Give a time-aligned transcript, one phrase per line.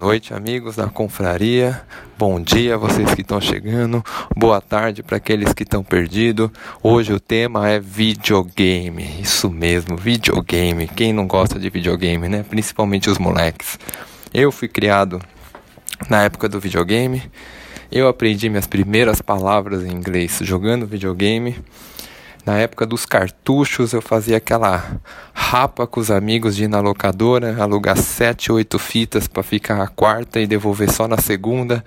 [0.00, 1.82] noite, amigos da confraria.
[2.16, 4.04] Bom dia vocês que estão chegando.
[4.36, 6.50] Boa tarde para aqueles que estão perdidos.
[6.80, 9.20] Hoje o tema é videogame.
[9.20, 10.86] Isso mesmo, videogame.
[10.86, 12.44] Quem não gosta de videogame, né?
[12.48, 13.78] Principalmente os moleques.
[14.32, 15.20] Eu fui criado
[16.08, 17.22] na época do videogame.
[17.90, 21.56] Eu aprendi minhas primeiras palavras em inglês jogando videogame.
[22.44, 25.00] Na época dos cartuchos, eu fazia aquela
[25.34, 29.86] rapa com os amigos de ir na locadora, alugar sete, oito fitas para ficar a
[29.86, 31.84] quarta e devolver só na segunda.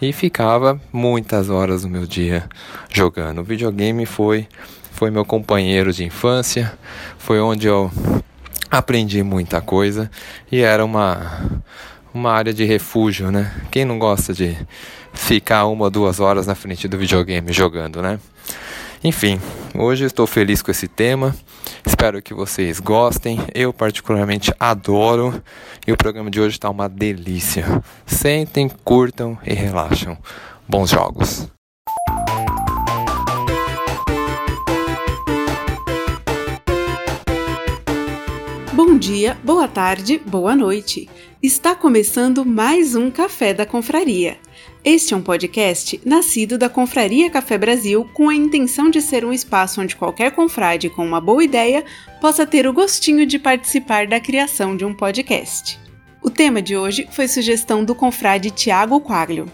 [0.00, 2.48] E ficava muitas horas do meu dia
[2.88, 3.40] jogando.
[3.40, 4.46] O videogame foi,
[4.92, 6.72] foi meu companheiro de infância,
[7.18, 7.90] foi onde eu
[8.70, 10.10] aprendi muita coisa
[10.52, 11.62] e era uma,
[12.14, 13.52] uma área de refúgio, né?
[13.70, 14.56] Quem não gosta de
[15.12, 18.18] ficar uma ou duas horas na frente do videogame jogando, né?
[19.02, 19.40] Enfim,
[19.76, 21.34] hoje estou feliz com esse tema.
[21.86, 23.38] Espero que vocês gostem.
[23.54, 25.40] Eu particularmente adoro
[25.86, 27.82] e o programa de hoje está uma delícia.
[28.04, 30.18] Sentem, curtam e relaxam.
[30.68, 31.48] Bons jogos.
[38.72, 41.08] Bom dia, boa tarde, boa noite.
[41.40, 44.38] Está começando mais um Café da Confraria.
[44.84, 49.32] Este é um podcast nascido da Confraria Café Brasil com a intenção de ser um
[49.32, 51.84] espaço onde qualquer confrade com uma boa ideia
[52.20, 55.78] possa ter o gostinho de participar da criação de um podcast.
[56.22, 59.50] O tema de hoje foi sugestão do confrade Tiago Quaglio.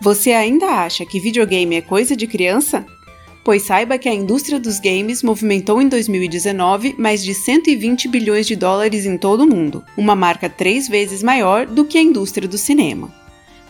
[0.00, 2.84] Você ainda acha que videogame é coisa de criança?
[3.44, 8.56] Pois saiba que a indústria dos games movimentou em 2019 mais de 120 bilhões de
[8.56, 12.58] dólares em todo o mundo, uma marca três vezes maior do que a indústria do
[12.58, 13.27] cinema.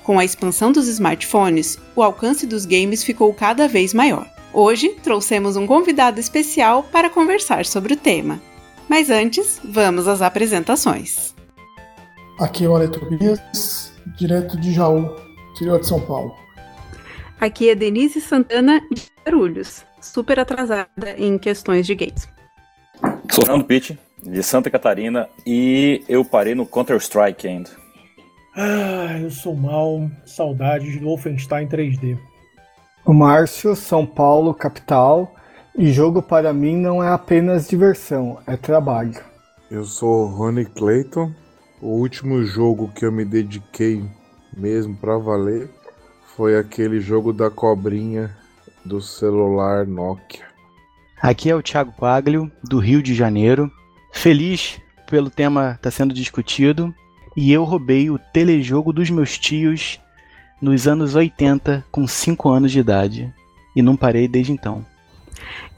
[0.09, 4.27] Com a expansão dos smartphones, o alcance dos games ficou cada vez maior.
[4.55, 8.41] Hoje trouxemos um convidado especial para conversar sobre o tema.
[8.89, 11.35] Mas antes, vamos às apresentações.
[12.41, 15.15] Aqui é o Ale Tobias, direto de Jaú,
[15.51, 16.35] interior de São Paulo.
[17.39, 22.27] Aqui é Denise Santana de Barulhos, super atrasada em questões de games.
[23.31, 27.88] Sou Fernando Pitt, de Santa Catarina, e eu parei no Counter-Strike ainda.
[28.61, 32.19] Ah, eu sou mal, saudades do Wolfenstein 3D.
[33.07, 35.33] O Márcio, São Paulo, capital,
[35.77, 39.15] e jogo para mim não é apenas diversão, é trabalho.
[39.71, 41.33] Eu sou Rony Clayton.
[41.81, 44.05] O último jogo que eu me dediquei
[44.57, 45.71] mesmo para valer
[46.35, 48.37] foi aquele jogo da cobrinha
[48.85, 50.47] do celular Nokia.
[51.23, 53.71] Aqui é o Thiago Quaglio, do Rio de Janeiro.
[54.13, 56.93] Feliz pelo tema estar tá sendo discutido
[57.41, 60.01] e eu roubei o telejogo dos meus tios
[60.61, 63.33] nos anos 80 com 5 anos de idade
[63.77, 64.85] e não parei desde então.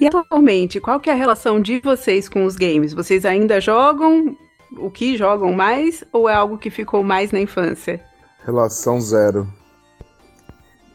[0.00, 2.94] E atualmente, qual que é a relação de vocês com os games?
[2.94, 4.34] Vocês ainda jogam?
[4.78, 8.00] O que jogam mais ou é algo que ficou mais na infância?
[8.42, 9.46] Relação zero.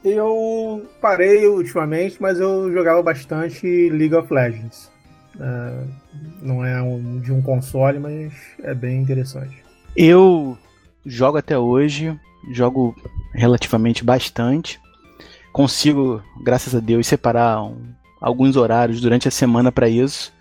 [0.03, 4.91] Eu parei ultimamente, mas eu jogava bastante League of Legends.
[5.35, 5.87] Uh,
[6.41, 8.33] não é um, de um console, mas
[8.63, 9.64] é bem interessante.
[9.95, 10.57] Eu
[11.05, 12.19] jogo até hoje,
[12.51, 12.93] jogo
[13.33, 14.77] relativamente bastante.
[15.53, 17.77] Consigo, graças a Deus, separar um,
[18.19, 20.33] alguns horários durante a semana para isso.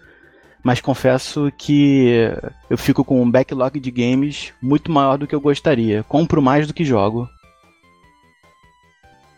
[0.60, 2.32] Mas confesso que
[2.68, 6.02] eu fico com um backlog de games muito maior do que eu gostaria.
[6.02, 7.28] Compro mais do que jogo.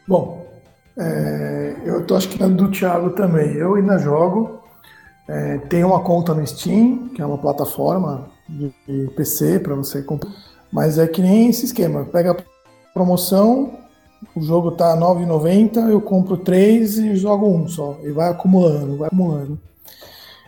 [0.08, 0.46] Bom,
[0.96, 3.52] é, eu tô acho que do Thiago também.
[3.54, 4.62] Eu ainda jogo.
[5.28, 8.72] É, tenho uma conta no Steam, que é uma plataforma de,
[9.16, 10.30] PC para você comprar.
[10.72, 12.04] Mas é que nem esse esquema.
[12.04, 12.36] Pega a
[12.92, 13.78] promoção,
[14.34, 17.98] o jogo tá R$ 9,90, eu compro três e jogo um só.
[18.02, 19.58] E vai acumulando, vai acumulando.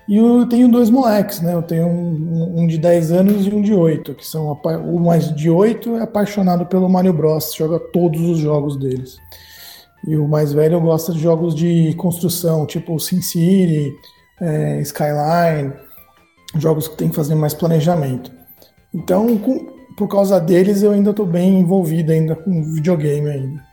[0.09, 1.53] E eu tenho dois moleques, né?
[1.53, 5.35] Eu tenho um, um de 10 anos e um de 8, que são o mais
[5.35, 9.19] de 8 é apaixonado pelo Mario Bros, joga todos os jogos deles.
[10.07, 13.95] E o mais velho gosta de jogos de construção, tipo SimCity,
[14.41, 15.75] é, Skyline,
[16.57, 18.31] jogos que tem que fazer mais planejamento.
[18.95, 19.67] Então, com,
[19.97, 23.69] por causa deles, eu ainda estou bem envolvido ainda com videogame ainda.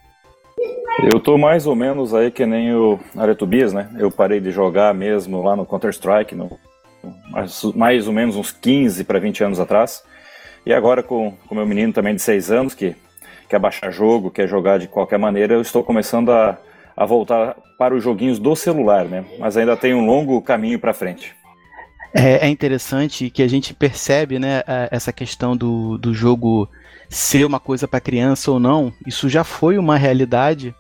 [1.12, 3.90] Eu tô mais ou menos aí que nem o Aretubias, né?
[3.98, 6.36] Eu parei de jogar mesmo lá no Counter-Strike,
[7.30, 10.04] mais, mais ou menos uns 15 para 20 anos atrás.
[10.66, 12.96] E agora com o meu menino também de 6 anos, que
[13.50, 16.58] quer baixar jogo, quer jogar de qualquer maneira, eu estou começando a,
[16.96, 19.26] a voltar para os joguinhos do celular, né?
[19.38, 21.36] Mas ainda tem um longo caminho para frente.
[22.18, 26.70] É, é, interessante que a gente percebe, né, essa questão do, do jogo
[27.10, 28.94] ser uma coisa para criança ou não.
[29.06, 30.74] Isso já foi uma realidade.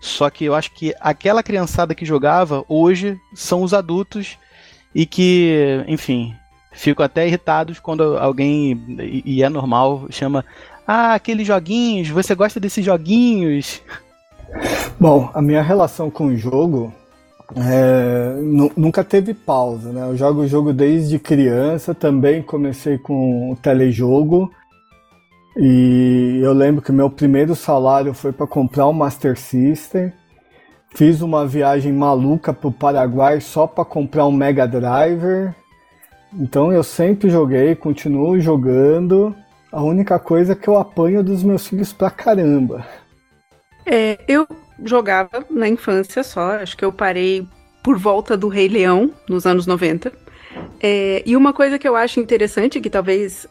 [0.00, 4.36] Só que eu acho que aquela criançada que jogava hoje são os adultos
[4.92, 6.34] e que, enfim,
[6.72, 8.84] fico até irritados quando alguém,
[9.24, 10.44] e é normal, chama
[10.84, 13.80] Ah, aqueles joguinhos, você gosta desses joguinhos?
[14.98, 16.92] Bom, a minha relação com o jogo
[17.56, 18.34] é,
[18.76, 20.02] nunca teve pausa, né?
[20.08, 24.50] Eu jogo o jogo desde criança, também comecei com o telejogo.
[25.56, 30.12] E eu lembro que meu primeiro salário foi para comprar um Master System.
[30.94, 35.54] Fiz uma viagem maluca pro Paraguai só para comprar um Mega Driver.
[36.32, 39.34] Então eu sempre joguei, continuo jogando.
[39.70, 42.84] A única coisa é que eu apanho dos meus filhos pra caramba.
[43.84, 44.46] É, eu
[44.84, 47.46] jogava na infância só, acho que eu parei
[47.82, 50.12] por volta do Rei Leão, nos anos 90.
[50.80, 53.48] É, e uma coisa que eu acho interessante, que talvez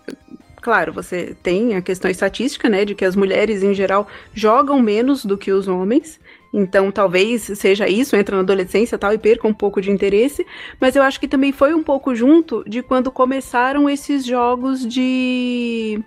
[0.61, 5.25] claro, você tem a questão estatística, né, de que as mulheres em geral jogam menos
[5.25, 6.19] do que os homens.
[6.53, 10.45] Então, talvez seja isso, entra na adolescência tal e perca um pouco de interesse,
[10.79, 15.99] mas eu acho que também foi um pouco junto de quando começaram esses jogos de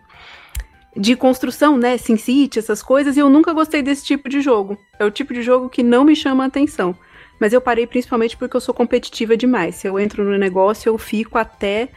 [0.96, 4.78] de construção, né, SimCity, essas coisas, e eu nunca gostei desse tipo de jogo.
[4.98, 6.94] É o tipo de jogo que não me chama a atenção.
[7.40, 9.74] Mas eu parei principalmente porque eu sou competitiva demais.
[9.74, 11.88] Se eu entro no negócio, eu fico até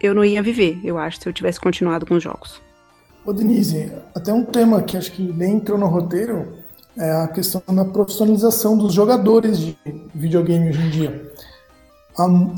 [0.00, 2.60] eu não ia viver, eu acho, se eu tivesse continuado com os jogos.
[3.24, 6.54] Ô Denise, até um tema que acho que nem entrou no roteiro
[6.96, 9.76] é a questão da profissionalização dos jogadores de
[10.14, 11.32] videogame hoje em dia.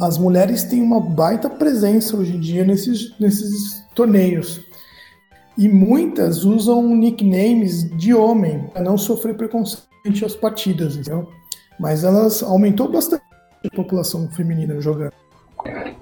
[0.01, 4.61] as mulheres têm uma baita presença hoje em dia nesses, nesses torneios.
[5.57, 11.29] E muitas usam nicknames de homem para não sofrer preconceito às partidas, entendeu?
[11.79, 13.23] Mas elas aumentou bastante
[13.65, 15.13] a população feminina jogando.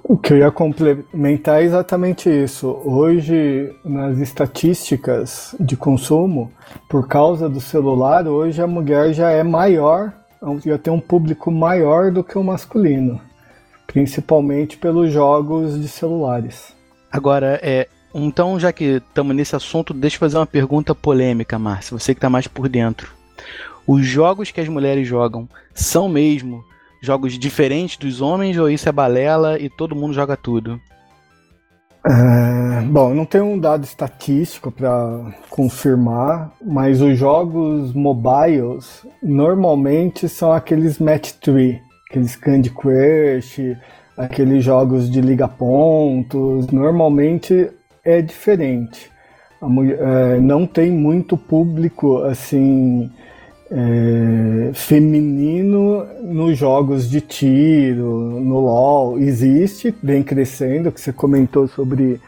[0.03, 2.67] O que eu ia complementar é exatamente isso.
[2.83, 6.51] Hoje, nas estatísticas de consumo,
[6.89, 10.13] por causa do celular, hoje a mulher já é maior,
[10.65, 13.21] já tem um público maior do que o masculino,
[13.85, 16.73] principalmente pelos jogos de celulares.
[17.11, 21.97] Agora, é, então, já que estamos nesse assunto, deixa eu fazer uma pergunta polêmica, Márcia,
[21.97, 23.13] você que está mais por dentro.
[23.87, 26.63] Os jogos que as mulheres jogam são mesmo
[27.01, 30.79] jogos diferentes dos homens ou isso é balela e todo mundo joga tudo?
[32.05, 40.51] É, bom, não tenho um dado estatístico para confirmar, mas os jogos mobiles normalmente são
[40.51, 41.79] aqueles match 3,
[42.09, 43.77] aqueles Candy Crush,
[44.17, 47.69] aqueles jogos de liga pontos, normalmente
[48.03, 49.11] é diferente.
[49.61, 53.11] Mulher, é, não tem muito público assim
[53.71, 62.19] é, feminino nos jogos de tiro, no LoL, existe, vem crescendo, que você comentou sobre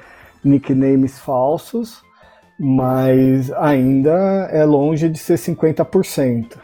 [0.43, 2.01] nicknames falsos,
[2.57, 6.57] mas ainda é longe de ser 50%.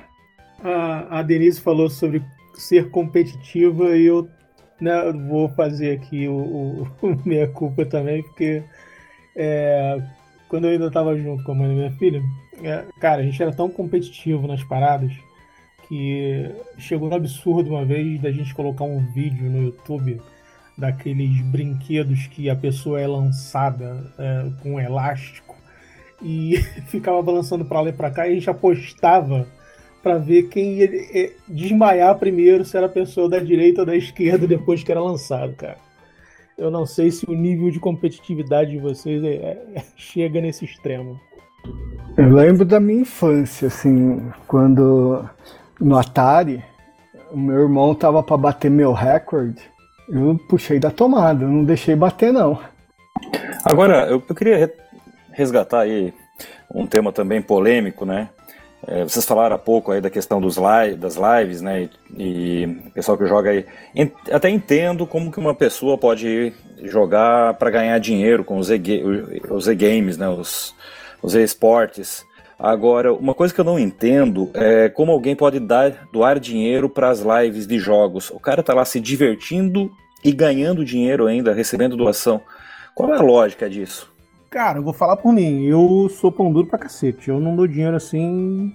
[0.63, 2.23] A, a Denise falou sobre
[2.53, 4.27] ser competitiva e eu
[4.79, 8.63] né, vou fazer aqui o, o, o minha culpa também, porque
[9.41, 10.01] é,
[10.50, 12.21] quando eu ainda estava junto com a mãe da minha filha,
[12.62, 15.13] é, cara, a gente era tão competitivo nas paradas
[15.88, 20.21] que chegou no absurdo uma vez da gente colocar um vídeo no YouTube
[20.77, 25.56] daqueles brinquedos que a pessoa é lançada é, com um elástico
[26.21, 26.57] e
[26.88, 29.47] ficava balançando para lá e para cá e a gente apostava
[30.03, 33.95] para ver quem ia é, desmaiar primeiro, se era a pessoa da direita ou da
[33.95, 35.89] esquerda depois que era lançado, cara.
[36.59, 39.33] Eu não sei se o nível de competitividade de vocês é,
[39.75, 41.18] é, chega nesse extremo.
[42.18, 45.23] Eu lembro da minha infância, assim, quando
[45.80, 46.61] no Atari,
[47.31, 49.61] o meu irmão tava para bater meu recorde,
[50.09, 52.59] eu puxei da tomada, não deixei bater não.
[53.63, 54.73] Agora, eu, eu queria
[55.31, 56.13] resgatar aí
[56.73, 58.30] um tema também polêmico, né?
[58.88, 60.57] É, vocês falaram há pouco aí da questão dos
[60.98, 61.90] das lives, né?
[62.18, 63.66] E, o pessoal que joga aí.
[64.31, 68.69] Até entendo como que uma pessoa pode jogar para ganhar dinheiro com os
[69.68, 70.30] e-games, né?
[70.30, 70.74] Os,
[71.21, 72.26] os esportes.
[72.57, 77.09] Agora, uma coisa que eu não entendo é como alguém pode dar, doar dinheiro para
[77.09, 78.30] as lives de jogos.
[78.31, 79.92] O cara tá lá se divertindo
[80.24, 82.42] e ganhando dinheiro ainda, recebendo doação.
[82.94, 84.12] Qual é a lógica disso?
[84.49, 85.65] Cara, eu vou falar por mim.
[85.65, 87.29] Eu sou pão duro pra cacete.
[87.29, 88.73] Eu não dou dinheiro assim.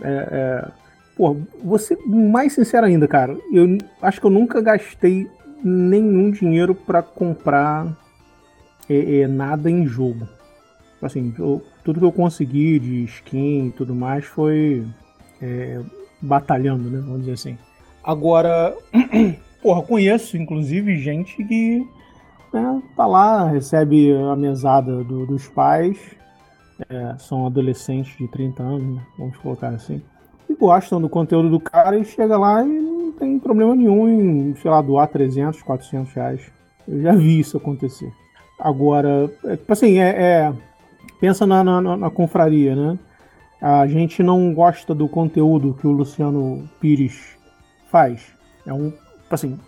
[0.00, 0.68] É, é...
[1.16, 1.36] Pô,
[1.78, 3.36] ser mais sincero ainda, cara.
[3.52, 5.28] Eu acho que eu nunca gastei
[5.62, 7.86] nenhum dinheiro para comprar
[8.88, 10.26] é, é, nada em jogo.
[11.02, 14.86] Assim, eu, tudo que eu consegui de skin e tudo mais foi
[15.42, 15.80] é,
[16.22, 17.00] batalhando, né?
[17.00, 17.58] Vamos dizer assim.
[18.02, 18.74] Agora,
[19.62, 21.86] porra, conheço inclusive gente que
[22.52, 25.98] né, tá lá, recebe a mesada do, dos pais,
[26.88, 30.02] é, são adolescentes de 30 anos, né, vamos colocar assim,
[30.48, 34.54] e gostam do conteúdo do cara e chega lá e não tem problema nenhum em,
[34.56, 36.52] sei lá, doar 300, 400 reais.
[36.88, 38.12] Eu já vi isso acontecer.
[38.58, 40.52] Agora, é, tipo assim, é, é
[41.20, 42.98] pensa na, na, na confraria, né?
[43.60, 47.36] A gente não gosta do conteúdo que o Luciano Pires
[47.90, 48.32] faz.
[48.66, 48.92] É um,
[49.30, 49.58] assim,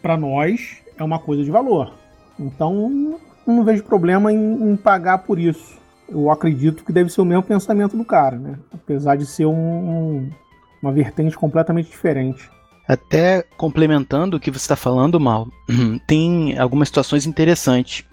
[0.00, 1.92] para nós é uma coisa de valor.
[2.38, 5.80] Então, não vejo problema em, em, pagar por isso.
[6.08, 8.58] Eu acredito que deve ser o mesmo pensamento do cara, né?
[8.72, 10.30] Apesar de ser um, um,
[10.82, 12.50] uma vertente completamente diferente.
[12.86, 15.48] Até complementando o que você está falando, Mal,
[16.06, 18.04] tem algumas situações interessantes.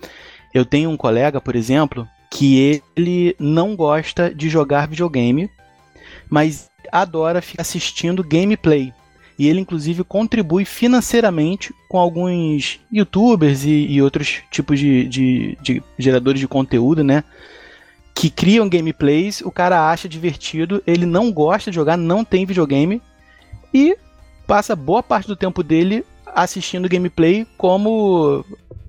[0.54, 5.50] Eu tenho um colega, por exemplo, que ele não gosta de jogar videogame,
[6.30, 8.94] mas adora ficar assistindo gameplay.
[9.40, 15.84] E ele, inclusive, contribui financeiramente com alguns youtubers e, e outros tipos de, de, de,
[15.98, 17.24] geradores de conteúdo, né?
[18.14, 23.02] Que criam gameplays, o cara acha divertido, ele não gosta de jogar, não tem videogame
[23.74, 23.96] e
[24.46, 28.44] passa boa parte do tempo dele assistindo gameplay como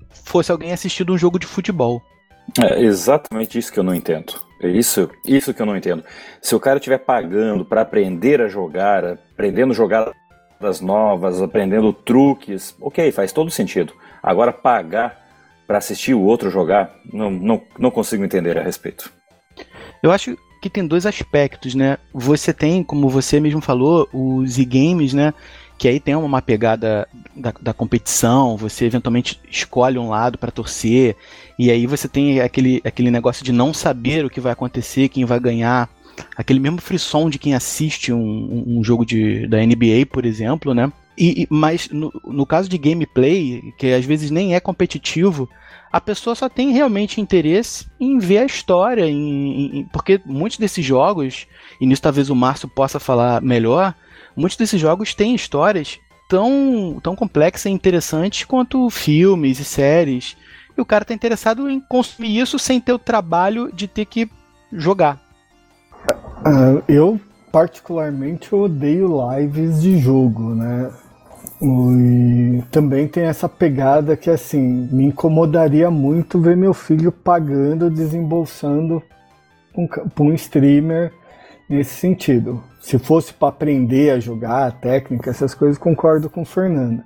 [0.09, 2.01] fosse alguém assistindo um jogo de futebol.
[2.59, 4.33] É exatamente isso que eu não entendo.
[4.61, 6.03] É isso, isso que eu não entendo.
[6.41, 10.11] Se o cara estiver pagando para aprender a jogar, aprendendo a jogar
[10.61, 13.93] das novas, aprendendo truques, ok, faz todo sentido.
[14.21, 15.19] Agora, pagar
[15.67, 19.11] para assistir o outro jogar, não, não, não consigo entender a respeito.
[20.03, 21.97] Eu acho que tem dois aspectos, né?
[22.13, 25.33] Você tem, como você mesmo falou, os e-games, né?
[25.77, 31.15] Que aí tem uma pegada da, da competição, você eventualmente escolhe um lado para torcer,
[31.57, 35.25] e aí você tem aquele, aquele negócio de não saber o que vai acontecer, quem
[35.25, 35.89] vai ganhar
[36.35, 40.91] aquele mesmo frisson de quem assiste um, um jogo de, da NBA, por exemplo, né?
[41.17, 45.47] E, mas no, no caso de gameplay, que às vezes nem é competitivo,
[45.91, 50.83] a pessoa só tem realmente interesse em ver a história, em, em, porque muitos desses
[50.83, 51.47] jogos,
[51.79, 53.93] e nisso talvez o Márcio possa falar melhor,
[54.35, 55.99] muitos desses jogos têm histórias
[56.29, 60.37] tão, tão complexas e interessantes quanto filmes e séries.
[60.77, 64.29] E o cara está interessado em consumir isso sem ter o trabalho de ter que
[64.71, 65.21] jogar.
[66.45, 67.19] Uh, eu
[67.51, 70.91] particularmente odeio lives de jogo, né?
[71.61, 79.03] E também tem essa pegada que assim me incomodaria muito ver meu filho pagando, desembolsando
[80.15, 81.13] para um streamer
[81.69, 82.63] nesse sentido.
[82.81, 87.03] Se fosse para aprender a jogar, a técnica, essas coisas, concordo com o Fernando.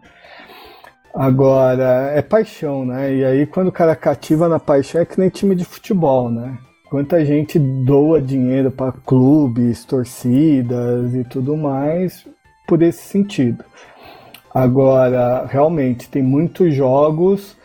[1.13, 3.13] Agora, é paixão, né?
[3.13, 6.57] E aí quando o cara cativa na paixão é que nem time de futebol, né?
[6.89, 12.25] Quanta gente doa dinheiro para clubes, torcidas e tudo mais
[12.67, 13.63] por esse sentido.
[14.53, 17.57] Agora, realmente, tem muitos jogos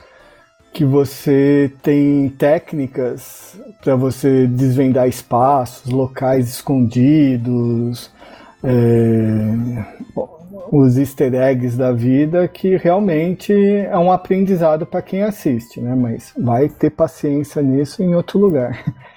[0.73, 8.11] que você tem técnicas para você desvendar espaços, locais escondidos,
[8.63, 9.85] é,
[10.73, 15.95] os easter eggs da vida, que realmente é um aprendizado para quem assiste, né?
[15.95, 18.85] Mas vai ter paciência nisso em outro lugar.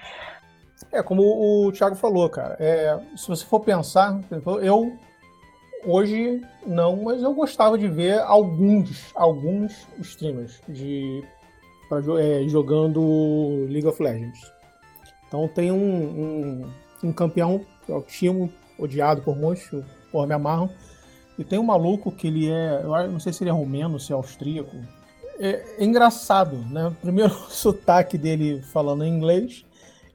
[0.94, 4.22] É, como o Thiago falou, cara, é, se você for pensar,
[4.62, 4.96] eu
[5.84, 11.24] hoje não, mas eu gostava de ver alguns, alguns streamers de
[11.90, 14.40] pra, é, jogando League of Legends.
[15.28, 16.70] Então tem um, um,
[17.06, 20.70] um campeão que eu timo, odiado por muitos, por me amarram,
[21.38, 24.12] e tem um maluco que ele é, eu não sei se ele é romeno, se
[24.12, 24.78] é austríaco.
[25.40, 26.96] É, é engraçado, né?
[27.02, 29.66] Primeiro o sotaque dele falando em inglês,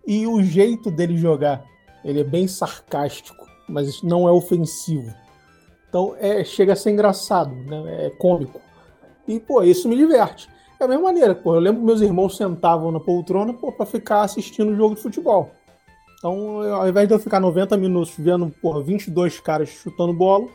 [0.09, 1.63] e o jeito dele jogar.
[2.03, 5.15] Ele é bem sarcástico, mas não é ofensivo.
[5.87, 8.07] Então é, chega a ser engraçado, né?
[8.07, 8.59] é cômico.
[9.27, 10.49] E, pô, isso me diverte.
[10.81, 13.85] É a mesma maneira, pô, eu lembro que meus irmãos sentavam na poltrona pô, pra
[13.85, 15.51] ficar assistindo o jogo de futebol.
[16.17, 20.49] Então, ao invés de eu ficar 90 minutos vendo, pô, 22 caras chutando bola,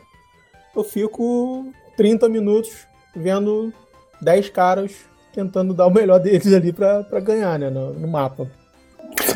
[0.74, 3.72] eu fico 30 minutos vendo
[4.20, 4.92] 10 caras
[5.32, 8.50] tentando dar o melhor deles ali pra, pra ganhar, né, no, no mapa.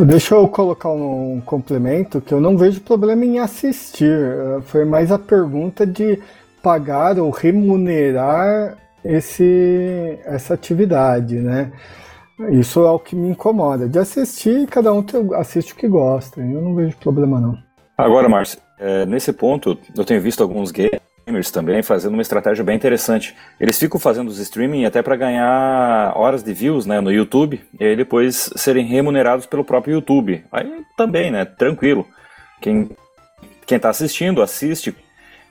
[0.04, 4.18] Deixa eu colocar um complemento que eu não vejo problema em assistir.
[4.66, 6.20] Foi mais a pergunta de
[6.62, 11.72] pagar ou remunerar esse, essa atividade, né?
[12.50, 13.88] Isso é o que me incomoda.
[13.88, 16.40] De assistir, cada um assiste o que gosta.
[16.40, 17.58] Eu não vejo problema, não.
[17.96, 22.64] Agora, Márcio, é, nesse ponto, eu tenho visto alguns games gamers também fazendo uma estratégia
[22.64, 23.36] bem interessante.
[23.60, 27.84] Eles ficam fazendo os streaming até para ganhar horas de views né, no YouTube e
[27.84, 30.44] aí depois serem remunerados pelo próprio YouTube.
[30.50, 31.44] Aí também, né?
[31.44, 32.06] Tranquilo.
[32.60, 32.90] Quem,
[33.66, 34.94] quem tá assistindo, assiste.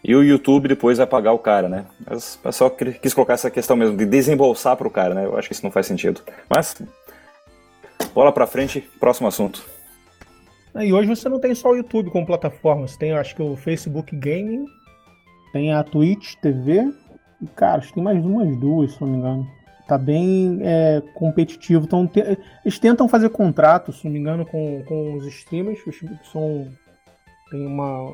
[0.03, 1.86] E o YouTube depois vai pagar o cara, né?
[2.05, 5.25] Mas eu só quis colocar essa questão mesmo de desembolsar para o cara, né?
[5.25, 6.22] Eu acho que isso não faz sentido.
[6.50, 6.75] Mas,
[8.13, 9.65] bola para frente, próximo assunto.
[10.75, 13.55] E hoje você não tem só o YouTube como plataforma, você tem, acho que o
[13.55, 14.65] Facebook Gaming,
[15.51, 16.92] tem a Twitch TV.
[17.42, 19.48] E, cara, acho que tem mais umas duas, se não me engano.
[19.88, 21.86] tá bem é, competitivo.
[21.86, 22.20] Então, te,
[22.63, 25.92] eles tentam fazer contratos, se não me engano, com, com os streamers, que
[26.32, 26.68] são
[27.50, 28.13] tem uma,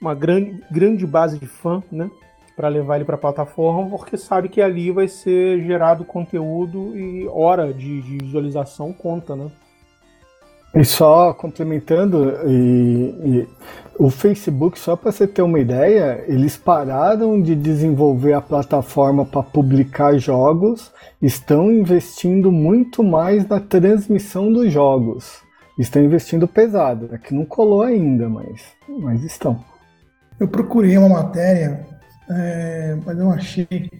[0.00, 2.10] uma grande, grande base de fã, né?
[2.56, 7.26] Para levar ele para a plataforma, porque sabe que ali vai ser gerado conteúdo e
[7.28, 9.50] hora de, de visualização conta, né?
[10.74, 13.48] E só complementando, e, e,
[13.98, 19.42] o Facebook, só para você ter uma ideia, eles pararam de desenvolver a plataforma para
[19.42, 25.42] publicar jogos, estão investindo muito mais na transmissão dos jogos.
[25.78, 27.10] Estão investindo pesado.
[27.12, 29.62] É que não colou ainda, mas, mas estão.
[30.38, 31.86] Eu procurei uma matéria,
[32.30, 33.90] é, mas eu achei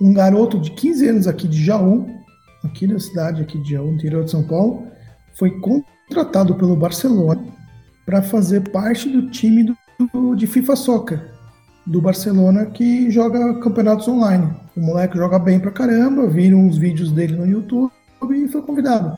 [0.00, 2.06] um garoto de 15 anos aqui de Jaú,
[2.64, 4.86] aqui da cidade aqui de Jaú, interior de São Paulo,
[5.34, 7.57] foi contratado pelo Barcelona
[8.08, 9.76] para fazer parte do time
[10.14, 11.20] do, de FIFA Soccer
[11.86, 14.50] do Barcelona que joga campeonatos online.
[14.74, 17.92] O moleque joga bem pra caramba, viram os vídeos dele no YouTube
[18.30, 19.14] e foi convidado.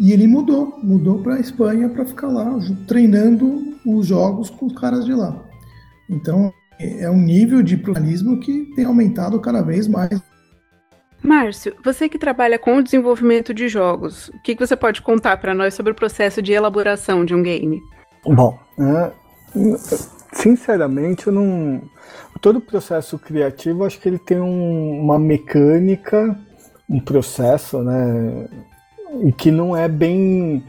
[0.00, 2.58] E ele mudou, mudou para Espanha para ficar lá
[2.88, 5.38] treinando os jogos com os caras de lá.
[6.08, 10.22] Então é um nível de profissionalismo que tem aumentado cada vez mais
[11.22, 15.36] Márcio, você que trabalha com o desenvolvimento de jogos, o que, que você pode contar
[15.36, 17.80] para nós sobre o processo de elaboração de um game?
[18.24, 19.10] Bom, é,
[20.32, 21.82] sinceramente, eu não.
[22.40, 26.36] Todo processo criativo, acho que ele tem um, uma mecânica,
[26.88, 28.48] um processo, né?
[29.22, 30.64] E que não é bem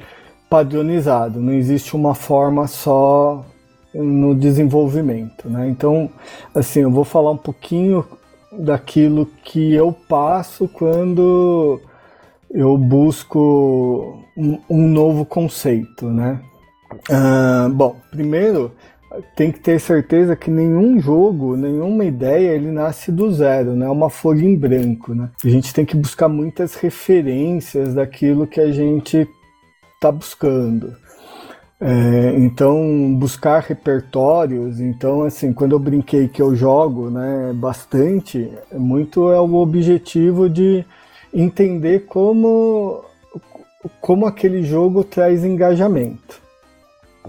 [0.49, 3.43] padronizado, não existe uma forma só
[3.93, 5.67] no desenvolvimento, né?
[5.69, 6.09] Então,
[6.53, 8.05] assim, eu vou falar um pouquinho
[8.51, 11.79] daquilo que eu passo quando
[12.51, 16.39] eu busco um, um novo conceito, né?
[17.09, 18.71] Uh, bom, primeiro
[19.35, 23.85] tem que ter certeza que nenhum jogo, nenhuma ideia, ele nasce do zero, né?
[23.85, 25.29] É uma folha em branco, né?
[25.43, 29.27] A gente tem que buscar muitas referências daquilo que a gente
[29.95, 30.95] está buscando.
[31.79, 34.79] É, então, buscar repertórios.
[34.79, 40.85] Então, assim, quando eu brinquei que eu jogo né, bastante, muito é o objetivo de
[41.33, 43.03] entender como,
[43.99, 46.42] como aquele jogo traz engajamento.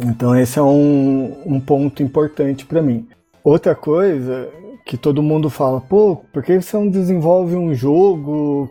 [0.01, 3.07] Então, esse é um, um ponto importante para mim.
[3.43, 4.49] Outra coisa
[4.85, 8.71] que todo mundo fala, pô, por que você não desenvolve um jogo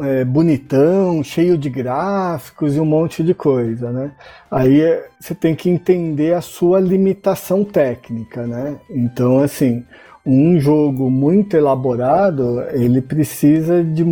[0.00, 4.12] é, bonitão, cheio de gráficos e um monte de coisa, né?
[4.50, 8.76] Aí é, você tem que entender a sua limitação técnica, né?
[8.90, 9.84] Então, assim,
[10.24, 14.04] um jogo muito elaborado, ele precisa de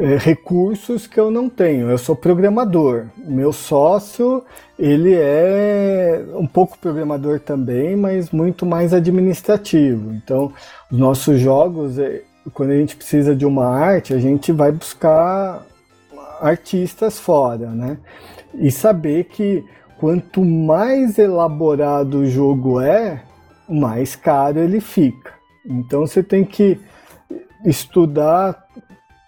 [0.00, 1.90] é, recursos que eu não tenho.
[1.90, 3.06] Eu sou programador.
[3.18, 4.42] Meu sócio,
[4.78, 10.14] ele é um pouco programador também, mas muito mais administrativo.
[10.14, 10.50] Então,
[10.90, 12.22] os nossos jogos, é,
[12.54, 15.66] quando a gente precisa de uma arte, a gente vai buscar
[16.40, 17.98] artistas fora, né?
[18.54, 19.62] E saber que
[19.98, 23.22] quanto mais elaborado o jogo é,
[23.68, 25.34] mais caro ele fica.
[25.66, 26.80] Então você tem que
[27.64, 28.66] estudar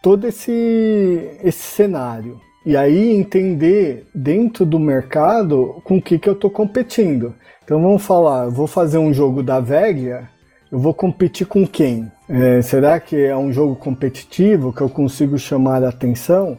[0.02, 2.40] todo esse, esse cenário.
[2.66, 7.34] E aí entender dentro do mercado com o que, que eu estou competindo.
[7.64, 10.28] Então vamos falar, vou fazer um jogo da velha,
[10.70, 12.10] eu vou competir com quem?
[12.28, 16.58] É, será que é um jogo competitivo que eu consigo chamar a atenção?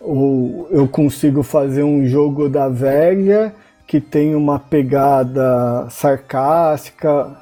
[0.00, 3.54] Ou eu consigo fazer um jogo da velha
[3.86, 7.36] que tem uma pegada sarcástica,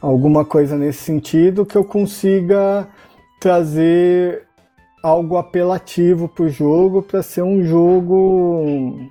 [0.00, 2.88] alguma coisa nesse sentido que eu consiga
[3.38, 4.47] trazer
[5.02, 9.10] algo apelativo para o jogo para ser um jogo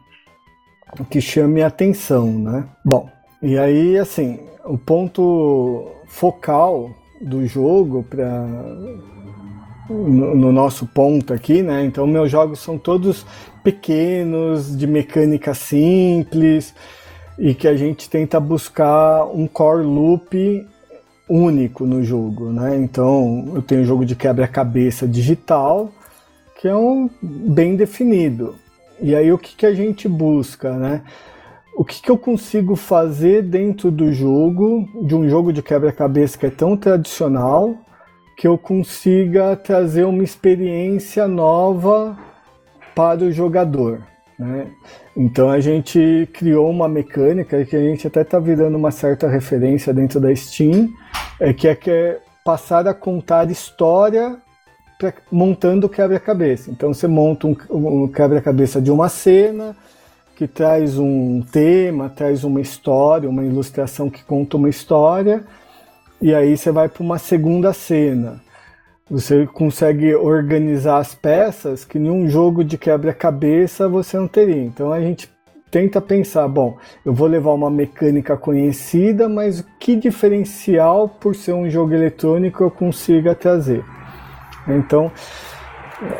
[1.10, 2.65] que chame atenção, né?
[2.84, 3.10] Bom,
[3.41, 8.45] e aí assim, o ponto focal do jogo para
[9.89, 11.86] no, no, nosso ponto aqui, né?
[11.86, 13.26] Então meus jogos são todos
[13.63, 16.73] pequenos, de mecânica simples
[17.38, 20.67] e que a gente tenta buscar um core loop
[21.29, 22.77] único no jogo, né?
[22.77, 25.91] Então eu tenho um jogo de quebra-cabeça digital
[26.59, 28.55] que é um bem definido.
[28.99, 31.03] E aí o que, que a gente busca, né?
[31.77, 36.47] o que, que eu consigo fazer dentro do jogo, de um jogo de quebra-cabeça que
[36.47, 37.75] é tão tradicional,
[38.35, 42.17] que eu consiga trazer uma experiência nova
[42.95, 44.01] para o jogador.
[44.39, 44.71] Né?
[45.19, 49.91] Então a gente criou uma mecânica que a gente até está virando uma certa referência
[49.91, 50.89] dentro da Steam,
[51.39, 54.38] é que é, que é passar a contar história
[54.99, 56.69] pra, montando quebra-cabeça.
[56.69, 59.75] Então você monta um, um quebra-cabeça de uma cena,
[60.36, 65.43] que traz um tema, traz uma história, uma ilustração que conta uma história,
[66.21, 68.39] e aí você vai para uma segunda cena.
[69.10, 74.63] Você consegue organizar as peças que nenhum jogo de quebra-cabeça você não teria.
[74.63, 75.30] Então a gente
[75.72, 81.70] tenta pensar, bom, eu vou levar uma mecânica conhecida, mas que diferencial por ser um
[81.70, 83.84] jogo eletrônico eu consiga trazer?
[84.67, 85.12] Então,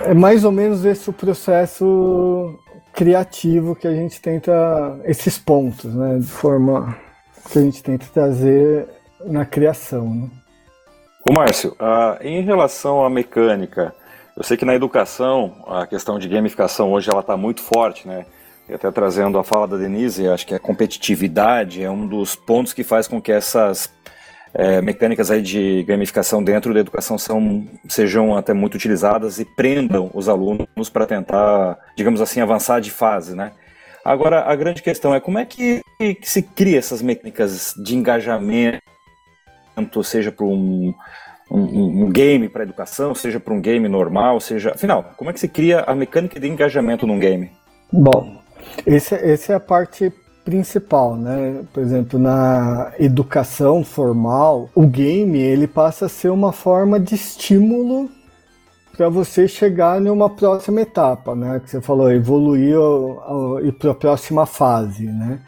[0.06, 2.58] é mais ou menos esse o processo
[2.94, 6.98] criativo que a gente tenta, esses pontos, né, de forma
[7.52, 8.88] que a gente tenta trazer
[9.26, 10.10] na criação.
[10.14, 10.30] Né?
[11.30, 13.94] O Márcio, uh, em relação à mecânica,
[14.38, 18.26] eu sei que na educação a questão de gamificação hoje ela está muito forte, né?
[18.70, 22.72] E até trazendo a fala da Denise, acho que a competitividade é um dos pontos
[22.72, 23.92] que faz com que essas
[24.54, 30.10] é, mecânicas aí de gamificação dentro da educação são, sejam até muito utilizadas e prendam
[30.14, 33.52] os alunos para tentar, digamos assim, avançar de fase, né?
[34.04, 38.82] Agora, a grande questão é como é que, que se cria essas mecânicas de engajamento,
[40.04, 40.94] seja para um,
[41.50, 44.72] um, um, game para educação, seja para um game normal, seja.
[44.72, 47.52] Afinal, como é que se cria a mecânica de engajamento num game?
[47.92, 48.42] Bom,
[48.86, 50.12] esse, essa é a parte
[50.44, 51.64] principal, né?
[51.74, 58.10] Por exemplo, na educação formal, o game ele passa a ser uma forma de estímulo
[58.96, 61.60] para você chegar numa próxima etapa, né?
[61.60, 62.76] Que você falou, evoluir
[63.64, 65.40] e para a próxima fase, né?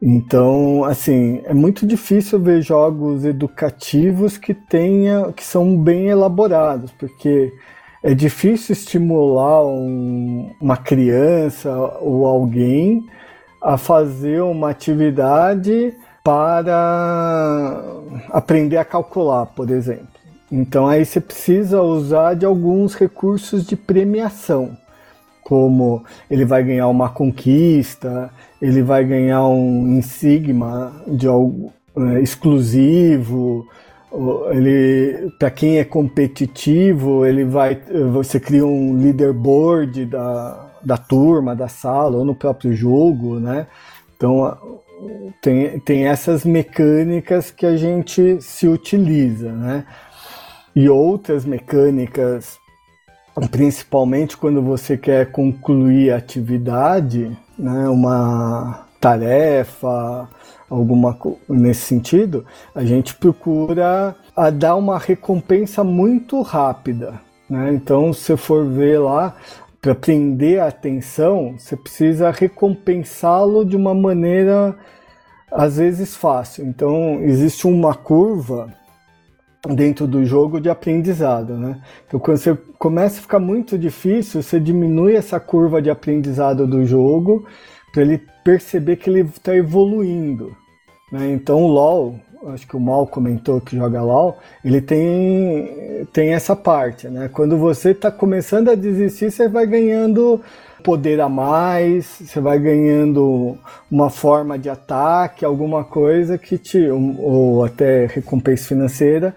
[0.00, 7.52] Então, assim, é muito difícil ver jogos educativos que tenha, que são bem elaborados, porque
[8.02, 13.04] é difícil estimular um, uma criança ou alguém
[13.60, 17.82] a fazer uma atividade para
[18.30, 20.06] aprender a calcular, por exemplo.
[20.50, 24.76] Então aí você precisa usar de alguns recursos de premiação,
[25.48, 28.30] como ele vai ganhar uma conquista,
[28.60, 33.66] ele vai ganhar um insigma de algo é, exclusivo,
[34.50, 37.78] ele para quem é competitivo ele vai
[38.12, 43.66] você cria um leaderboard da, da turma da sala ou no próprio jogo né?
[44.16, 44.56] Então
[45.40, 49.84] tem, tem essas mecânicas que a gente se utiliza né?
[50.74, 52.57] E outras mecânicas
[53.46, 60.28] principalmente quando você quer concluir a atividade né uma tarefa
[60.70, 61.16] alguma
[61.48, 67.20] nesse sentido, a gente procura a dar uma recompensa muito rápida.
[67.48, 67.72] Né?
[67.72, 69.34] Então, se for ver lá,
[69.80, 74.76] para prender a atenção, você precisa recompensá-lo de uma maneira
[75.50, 76.66] às vezes fácil.
[76.66, 78.72] Então, existe uma curva
[79.74, 81.80] dentro do jogo de aprendizado, né?
[82.06, 86.84] Então, quando você começa a ficar muito difícil, você diminui essa curva de aprendizado do
[86.86, 87.46] jogo
[87.92, 90.56] para ele perceber que ele está evoluindo.
[91.10, 91.32] Né?
[91.32, 92.16] Então o LoL,
[92.48, 97.08] acho que o Mal comentou que joga LoL, ele tem, tem essa parte.
[97.08, 97.28] Né?
[97.32, 100.40] Quando você está começando a desistir, você vai ganhando
[100.82, 103.58] poder a mais, você vai ganhando
[103.90, 106.88] uma forma de ataque, alguma coisa que te.
[106.88, 109.34] ou até recompensa financeira,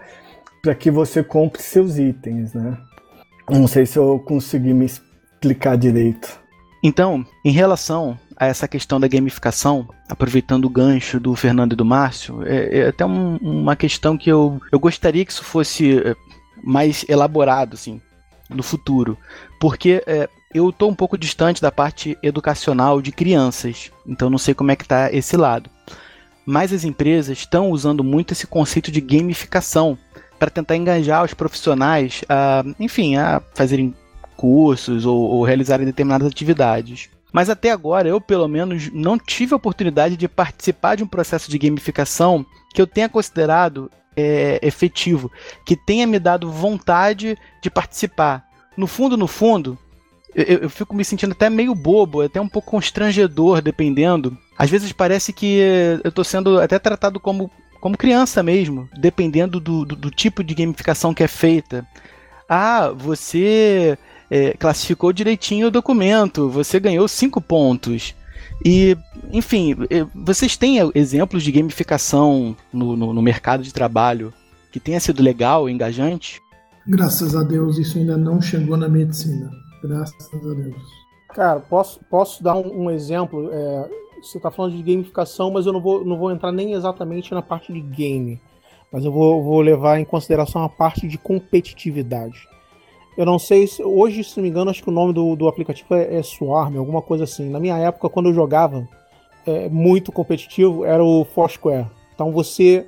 [0.62, 2.54] para que você compre seus itens.
[2.54, 2.78] Né?
[3.50, 6.40] Não sei se eu consegui me explicar direito.
[6.84, 11.84] Então, em relação a essa questão da gamificação, aproveitando o gancho do Fernando e do
[11.84, 16.16] Márcio, é, é até um, uma questão que eu, eu gostaria que isso fosse é,
[16.62, 18.00] mais elaborado, assim,
[18.48, 19.16] no futuro.
[19.60, 24.54] Porque é, eu estou um pouco distante da parte educacional de crianças, então não sei
[24.54, 25.70] como é que está esse lado.
[26.44, 29.96] Mas as empresas estão usando muito esse conceito de gamificação
[30.42, 33.94] para tentar engajar os profissionais a, enfim, a fazerem
[34.36, 37.08] cursos ou, ou realizarem determinadas atividades.
[37.32, 41.48] Mas até agora, eu pelo menos não tive a oportunidade de participar de um processo
[41.48, 45.30] de gamificação que eu tenha considerado é, efetivo,
[45.64, 48.44] que tenha me dado vontade de participar.
[48.76, 49.78] No fundo, no fundo,
[50.34, 54.36] eu, eu, fico me sentindo até meio bobo, até um pouco constrangedor, dependendo.
[54.58, 55.58] Às vezes parece que
[56.02, 57.48] eu estou sendo até tratado como,
[57.82, 61.84] como criança mesmo, dependendo do, do, do tipo de gamificação que é feita.
[62.48, 63.98] Ah, você
[64.30, 68.14] é, classificou direitinho o documento, você ganhou cinco pontos.
[68.64, 68.96] E,
[69.32, 74.32] enfim, é, vocês têm exemplos de gamificação no, no, no mercado de trabalho
[74.70, 76.40] que tenha sido legal, engajante?
[76.86, 79.50] Graças a Deus isso ainda não chegou na medicina.
[79.82, 80.82] Graças a Deus.
[81.34, 83.50] Cara, posso, posso dar um, um exemplo?
[83.52, 83.90] É,
[84.22, 87.42] você está falando de gamificação, mas eu não vou, não vou entrar nem exatamente na
[87.42, 88.40] parte de game.
[88.92, 92.46] Mas eu vou, vou levar em consideração a parte de competitividade.
[93.16, 93.82] Eu não sei se.
[93.82, 96.76] Hoje, se não me engano, acho que o nome do, do aplicativo é, é Swarm,
[96.76, 97.48] alguma coisa assim.
[97.48, 98.86] Na minha época, quando eu jogava
[99.46, 101.86] é, muito competitivo, era o Foursquare.
[102.14, 102.86] Então você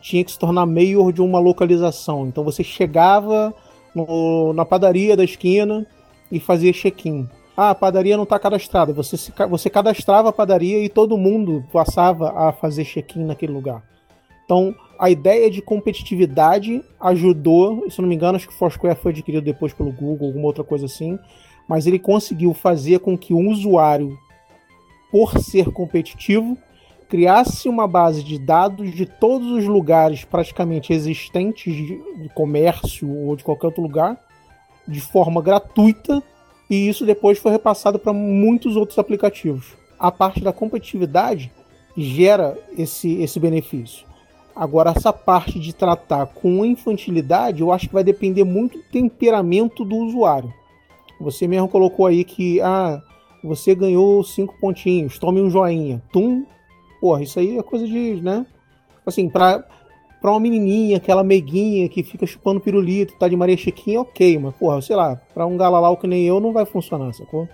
[0.00, 2.26] tinha que se tornar mayor de uma localização.
[2.26, 3.54] Então você chegava
[3.94, 5.86] no, na padaria da esquina
[6.30, 7.28] e fazia check-in.
[7.62, 8.90] Ah, a padaria não está cadastrada.
[8.94, 13.82] Você, se, você cadastrava a padaria e todo mundo passava a fazer check-in naquele lugar.
[14.46, 19.12] Então, a ideia de competitividade ajudou, se não me engano, acho que o Foursquare foi
[19.12, 21.18] adquirido depois pelo Google, alguma outra coisa assim,
[21.68, 24.16] mas ele conseguiu fazer com que um usuário,
[25.12, 26.56] por ser competitivo,
[27.10, 33.44] criasse uma base de dados de todos os lugares praticamente existentes de comércio ou de
[33.44, 34.18] qualquer outro lugar,
[34.88, 36.22] de forma gratuita,
[36.70, 39.76] e isso depois foi repassado para muitos outros aplicativos.
[39.98, 41.52] A parte da competitividade
[41.96, 44.06] gera esse, esse benefício.
[44.54, 49.84] Agora, essa parte de tratar com infantilidade, eu acho que vai depender muito do temperamento
[49.84, 50.52] do usuário.
[51.20, 53.02] Você mesmo colocou aí que ah,
[53.42, 56.02] você ganhou cinco pontinhos, tome um joinha.
[56.12, 56.46] Tum,
[57.00, 58.46] Porra, isso aí é coisa de, né?
[59.06, 59.64] Assim, pra,
[60.20, 64.54] pra uma menininha, aquela meiguinha que fica chupando pirulito, tá de Maria Chiquinha, ok, mas,
[64.54, 67.48] porra, sei lá, pra um galalau que nem eu não vai funcionar, sacou?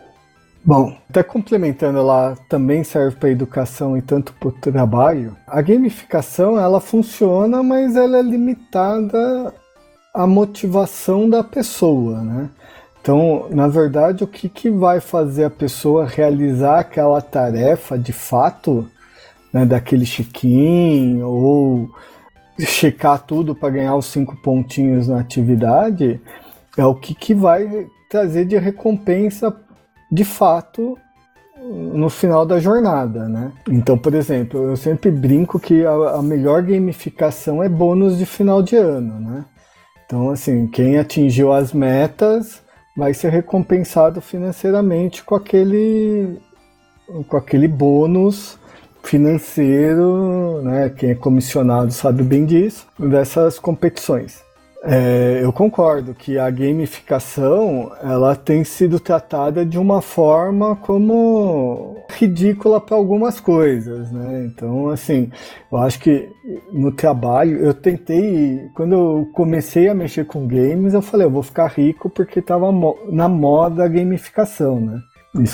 [0.64, 5.36] Bom, até complementando lá, também serve para educação e tanto para trabalho.
[5.46, 9.54] A gamificação ela funciona, mas ela é limitada
[10.12, 12.50] à motivação da pessoa, né?
[13.00, 18.84] Então, na verdade, o que, que vai fazer a pessoa realizar aquela tarefa de fato
[19.52, 21.88] né, daquele check-in ou
[22.64, 26.20] checar tudo para ganhar os cinco pontinhos na atividade,
[26.76, 29.54] é o que, que vai trazer de recompensa
[30.10, 30.96] de fato
[31.58, 33.52] no final da jornada, né?
[33.68, 38.62] Então, por exemplo, eu sempre brinco que a, a, melhor gamificação é bônus de final
[38.62, 39.44] de ano, né?
[40.04, 42.62] Então, assim, quem atingiu as metas
[42.96, 46.38] vai ser recompensado financeiramente com aquele
[47.28, 48.58] com aquele bônus
[49.06, 54.44] financeiro, né, quem é comissionado sabe bem disso, dessas competições.
[54.88, 62.80] É, eu concordo que a gamificação ela tem sido tratada de uma forma como ridícula
[62.80, 64.46] para algumas coisas, né?
[64.46, 65.28] Então, assim,
[65.72, 66.28] eu acho que
[66.72, 71.42] no trabalho eu tentei, quando eu comecei a mexer com games, eu falei, eu vou
[71.42, 72.66] ficar rico porque estava
[73.10, 75.00] na moda a gamificação, né?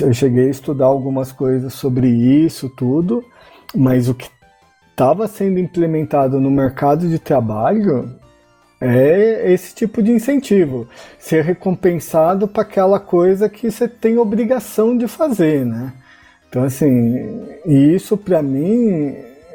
[0.00, 3.24] Eu cheguei a estudar algumas coisas sobre isso, tudo,
[3.74, 4.28] mas o que
[4.90, 8.14] estava sendo implementado no mercado de trabalho
[8.80, 15.06] é esse tipo de incentivo, ser recompensado para aquela coisa que você tem obrigação de
[15.06, 15.92] fazer, né?
[16.48, 19.14] Então assim, isso para mim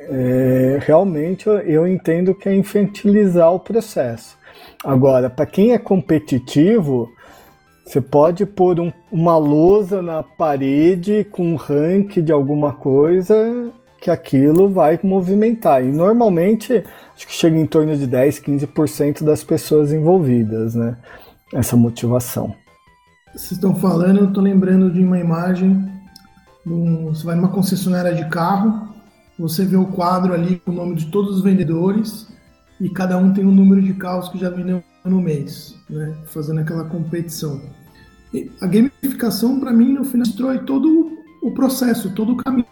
[0.10, 4.38] é, realmente eu, eu entendo que é infantilizar o processo.
[4.84, 7.10] Agora, para quem é competitivo,
[7.86, 14.12] você pode pôr um, uma lousa na parede com um rank de alguma coisa que
[14.12, 15.84] aquilo vai movimentar.
[15.84, 16.84] E normalmente,
[17.16, 20.98] acho que chega em torno de 10, 15% das pessoas envolvidas, né?
[21.54, 22.56] Essa motivação.
[23.34, 25.88] Vocês estão falando, eu estou lembrando de uma imagem.
[26.66, 28.94] Um, você vai numa concessionária de carro,
[29.40, 32.28] você vê o quadro ali com o nome de todos os vendedores
[32.80, 36.16] e cada um tem um número de carros que já vendeu no mês, né?
[36.26, 37.62] Fazendo aquela competição.
[38.34, 42.66] E a gamificação, para mim, no final, destrói todo o processo, todo o caminho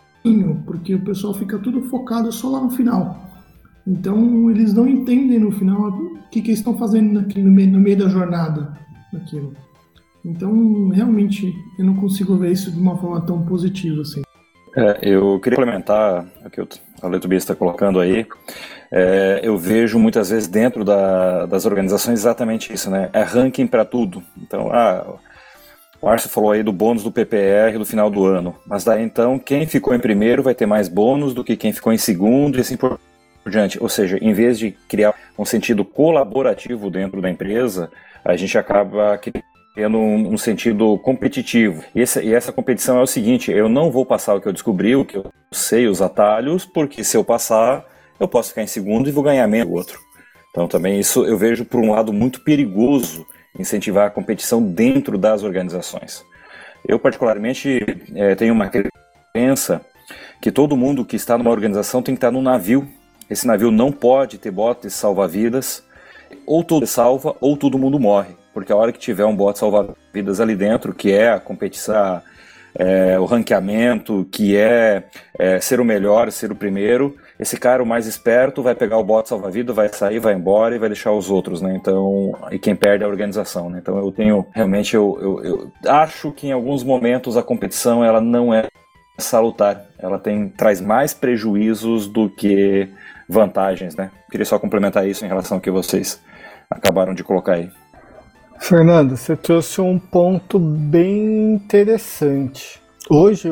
[0.65, 3.25] porque o pessoal fica tudo focado só lá no final.
[3.85, 7.79] Então eles não entendem no final o que, que eles estão fazendo no, meio, no
[7.79, 8.73] meio da jornada.
[9.13, 9.53] Naquilo.
[10.23, 14.21] Então realmente eu não consigo ver isso de uma forma tão positiva assim.
[14.75, 16.59] É, eu queria complementar o que
[17.01, 18.25] a Letubia está colocando aí.
[18.91, 23.09] É, eu vejo muitas vezes dentro da, das organizações exatamente isso, né?
[23.13, 24.21] É ranking para tudo.
[24.37, 25.15] Então, ah,
[26.13, 28.55] o falou aí do bônus do PPR do final do ano.
[28.67, 31.91] Mas daí então, quem ficou em primeiro vai ter mais bônus do que quem ficou
[31.91, 32.99] em segundo e assim por
[33.49, 33.81] diante.
[33.81, 37.89] Ou seja, em vez de criar um sentido colaborativo dentro da empresa,
[38.23, 39.19] a gente acaba
[39.73, 41.83] criando um, um sentido competitivo.
[41.95, 44.53] E essa, e essa competição é o seguinte: eu não vou passar o que eu
[44.53, 47.83] descobri, o que eu sei, os atalhos, porque se eu passar,
[48.19, 49.99] eu posso ficar em segundo e vou ganhar menos do outro.
[50.51, 53.25] Então também isso eu vejo por um lado muito perigoso
[53.57, 56.25] incentivar a competição dentro das organizações.
[56.87, 57.79] Eu, particularmente,
[58.13, 58.69] é, tenho uma
[59.33, 59.81] crença
[60.41, 62.87] que todo mundo que está numa organização tem que estar num navio.
[63.29, 65.83] Esse navio não pode ter botes salva-vidas.
[66.45, 68.35] Ou todo salva, ou todo mundo morre.
[68.53, 72.21] Porque a hora que tiver um bote salva-vidas ali dentro, que é a competição,
[72.75, 75.05] é, o ranqueamento, que é,
[75.37, 79.03] é ser o melhor, ser o primeiro, esse cara, o mais esperto, vai pegar o
[79.03, 81.75] bote salva-vida, vai sair, vai embora e vai deixar os outros, né?
[81.75, 83.79] Então, e quem perde é a organização, né?
[83.81, 88.21] Então eu tenho, realmente, eu, eu, eu acho que em alguns momentos a competição, ela
[88.21, 88.67] não é
[89.17, 89.85] salutar.
[89.99, 92.89] Ela tem, traz mais prejuízos do que
[93.27, 94.11] vantagens, né?
[94.29, 96.21] Queria só complementar isso em relação ao que vocês
[96.69, 97.69] acabaram de colocar aí.
[98.59, 102.81] Fernando, você trouxe um ponto bem interessante.
[103.09, 103.49] Hoje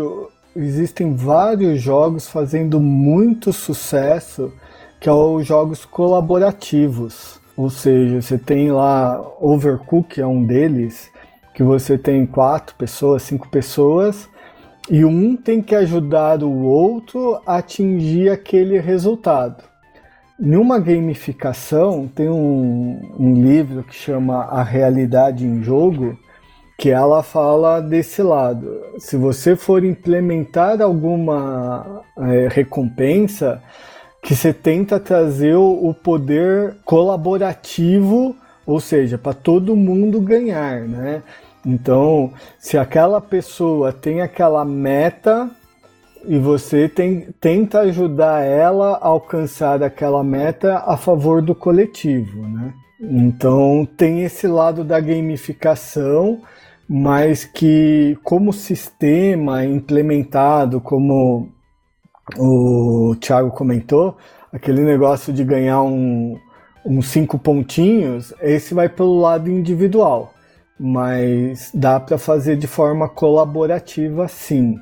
[0.55, 4.53] existem vários jogos fazendo muito sucesso,
[4.99, 7.39] que são os jogos colaborativos.
[7.55, 11.11] Ou seja, você tem lá Overcook é um deles,
[11.53, 14.27] que você tem quatro pessoas, cinco pessoas,
[14.89, 19.63] e um tem que ajudar o outro a atingir aquele resultado.
[20.39, 26.17] Numa gamificação, tem um, um livro que chama A Realidade em Jogo,
[26.83, 28.81] que ela fala desse lado.
[28.99, 33.63] Se você for implementar alguma é, recompensa,
[34.21, 41.23] que você tenta trazer o poder colaborativo, ou seja, para todo mundo ganhar, né?
[41.65, 45.49] Então, se aquela pessoa tem aquela meta
[46.25, 52.73] e você tem, tenta ajudar ela a alcançar aquela meta a favor do coletivo, né?
[52.99, 56.41] Então, tem esse lado da gamificação,
[56.87, 61.49] mas que como sistema implementado, como
[62.37, 64.17] o Thiago comentou,
[64.51, 66.37] aquele negócio de ganhar um,
[66.85, 70.33] uns cinco pontinhos, esse vai pelo lado individual,
[70.79, 74.79] mas dá para fazer de forma colaborativa, sim.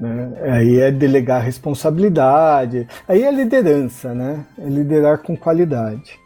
[0.00, 0.32] Né?
[0.52, 4.44] Aí é delegar responsabilidade, aí é liderança, né?
[4.58, 6.18] É liderar com qualidade.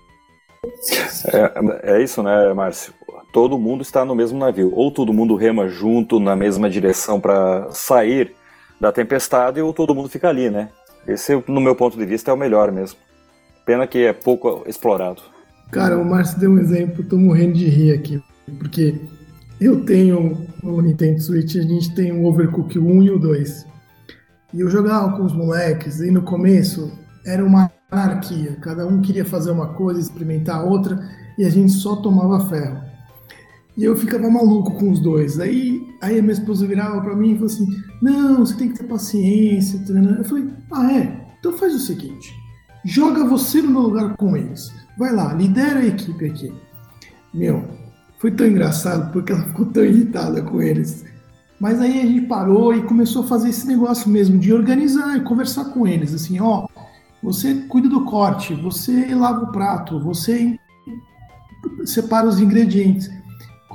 [1.83, 2.95] É, é isso, né, Márcio?
[3.37, 7.69] Todo mundo está no mesmo navio, ou todo mundo rema junto na mesma direção para
[7.71, 8.35] sair
[8.81, 10.71] da tempestade ou todo mundo fica ali, né?
[11.07, 12.99] Esse, no meu ponto de vista, é o melhor mesmo.
[13.67, 15.21] Pena que é pouco explorado.
[15.71, 18.23] Cara, o Márcio deu um exemplo, tô morrendo de rir aqui,
[18.59, 18.99] porque
[19.61, 23.67] eu tenho o Nintendo Switch, a gente tem o Overcooked 1 e o 2.
[24.55, 26.91] E eu jogava com os moleques, e no começo
[27.27, 30.99] era uma anarquia, cada um queria fazer uma coisa, experimentar outra,
[31.37, 32.86] e a gente só tomava ferro.
[33.77, 35.39] E eu ficava maluco com os dois.
[35.39, 37.67] Aí, aí a minha esposa virava para mim e falou assim:
[38.01, 39.81] Não, você tem que ter paciência.
[40.19, 41.27] Eu falei: Ah, é?
[41.39, 42.35] Então faz o seguinte:
[42.85, 44.73] joga você no meu lugar com eles.
[44.99, 46.53] Vai lá, lidera a equipe aqui.
[47.35, 47.63] Meu,
[48.19, 51.05] foi tão engraçado porque ela ficou tão irritada com eles.
[51.61, 55.23] Mas aí a gente parou e começou a fazer esse negócio mesmo de organizar e
[55.23, 56.15] conversar com eles.
[56.15, 56.67] Assim, ó,
[57.23, 60.59] você cuida do corte, você lava o prato, você
[61.85, 63.11] separa os ingredientes.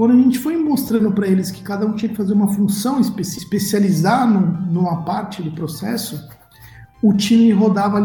[0.01, 2.99] Quando a gente foi mostrando para eles que cada um tinha que fazer uma função,
[2.99, 6.27] espe especializar numa parte do processo,
[7.03, 7.99] o time rodava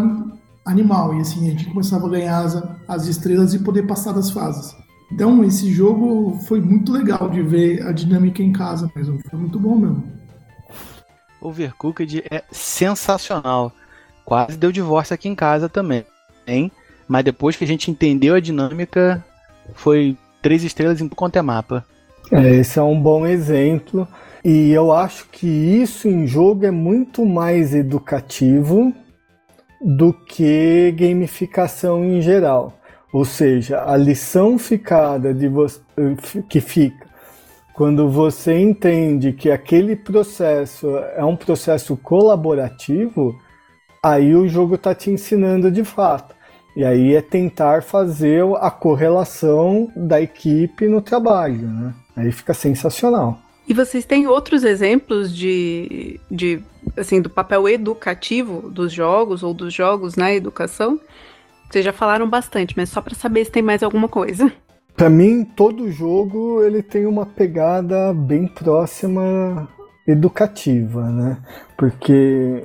[0.67, 4.31] animal e assim a gente começava a ganhar as, as estrelas e poder passar das
[4.31, 4.77] fases.
[5.11, 9.59] Então esse jogo foi muito legal de ver a dinâmica em casa mesmo, foi muito
[9.59, 10.05] bom mesmo.
[11.41, 13.73] Overcooked é sensacional.
[14.23, 16.05] Quase deu divórcio aqui em casa também,
[16.47, 16.71] hein?
[17.09, 19.25] Mas depois que a gente entendeu a dinâmica,
[19.73, 20.15] foi
[20.47, 21.85] três estrelas em quanto é mapa.
[22.31, 24.07] É, esse é um bom exemplo.
[24.45, 28.95] E eu acho que isso em jogo é muito mais educativo
[29.81, 32.79] do que gamificação em geral.
[33.13, 35.51] Ou seja, a lição ficada de
[36.49, 37.05] que fica
[37.75, 43.37] quando você entende que aquele processo é um processo colaborativo,
[44.01, 46.36] aí o jogo está te ensinando de fato.
[46.77, 51.95] E aí é tentar fazer a correlação da equipe no trabalho, né?
[52.15, 53.39] Aí fica sensacional.
[53.67, 56.61] E vocês têm outros exemplos de, de
[56.95, 61.01] assim, do papel educativo dos jogos ou dos jogos na educação?
[61.71, 64.53] Vocês já falaram bastante, mas só para saber se tem mais alguma coisa.
[64.95, 69.67] Para mim, todo jogo ele tem uma pegada bem próxima
[70.07, 71.39] educativa, né?
[71.77, 72.65] Porque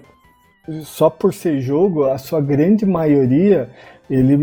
[0.84, 3.70] só por ser jogo, a sua grande maioria
[4.10, 4.38] ele,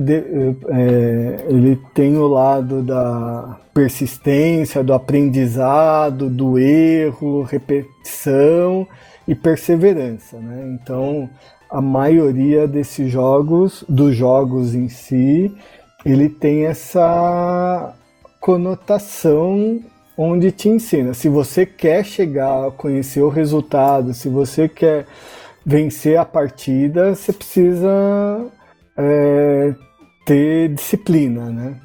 [0.68, 8.86] é, ele tem o lado da persistência, do aprendizado, do erro, repetição
[9.26, 10.38] e perseverança.
[10.38, 10.78] Né?
[10.80, 11.28] Então,
[11.70, 15.54] a maioria desses jogos, dos jogos em si,
[16.04, 17.94] ele tem essa
[18.40, 19.80] conotação
[20.16, 21.12] onde te ensina.
[21.12, 25.06] Se você quer chegar a conhecer o resultado, se você quer
[25.64, 28.46] vencer a partida, você precisa
[28.98, 29.74] é,
[30.26, 31.76] ter disciplina, né?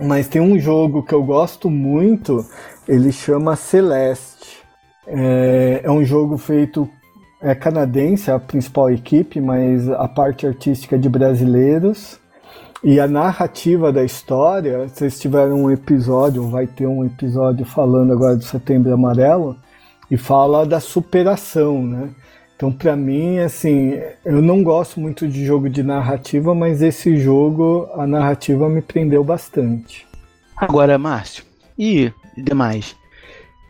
[0.00, 2.46] Mas tem um jogo que eu gosto muito,
[2.86, 4.60] ele chama Celeste.
[5.06, 6.88] É, é um jogo feito
[7.42, 12.20] é canadense, a principal equipe, mas a parte artística é de brasileiros.
[12.84, 18.36] E a narrativa da história, vocês tiveram um episódio, vai ter um episódio falando agora
[18.36, 19.56] do Setembro Amarelo,
[20.10, 22.10] e fala da superação, né?
[22.60, 27.88] Então, para mim, assim, eu não gosto muito de jogo de narrativa, mas esse jogo,
[27.94, 30.06] a narrativa me prendeu bastante.
[30.54, 31.42] Agora, Márcio,
[31.78, 32.94] e demais,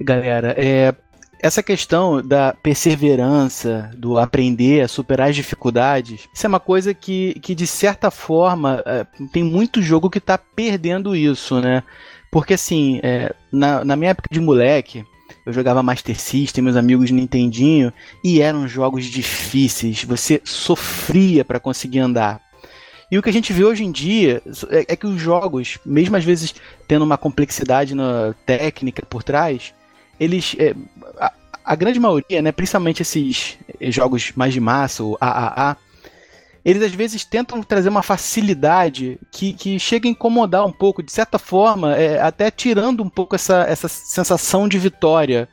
[0.01, 0.93] galera, é,
[1.41, 7.39] essa questão da perseverança, do aprender a superar as dificuldades, isso é uma coisa que,
[7.39, 11.85] que de certa forma, é, tem muito jogo que está perdendo isso, né?
[12.29, 15.07] Porque assim, é, na, na minha época de moleque,
[15.51, 17.93] eu jogava Master System, meus amigos Nintendinho,
[18.23, 20.05] e eram jogos difíceis.
[20.05, 22.41] Você sofria para conseguir andar.
[23.11, 24.41] E o que a gente vê hoje em dia
[24.71, 26.55] é, é, que os jogos, mesmo às vezes
[26.87, 29.75] tendo uma complexidade na técnica por trás,
[30.19, 30.55] eles.
[30.59, 30.75] É,
[31.19, 31.33] a,
[31.65, 35.77] a, grande maioria, né, principalmente esses jogos mais de massa, o AAA,
[36.65, 41.13] eles às vezes tentam trazer uma facilidade que, que chega a incomodar um pouco, de
[41.13, 45.49] certa forma, é, até tirando um pouco essa, essa sensação de vitória.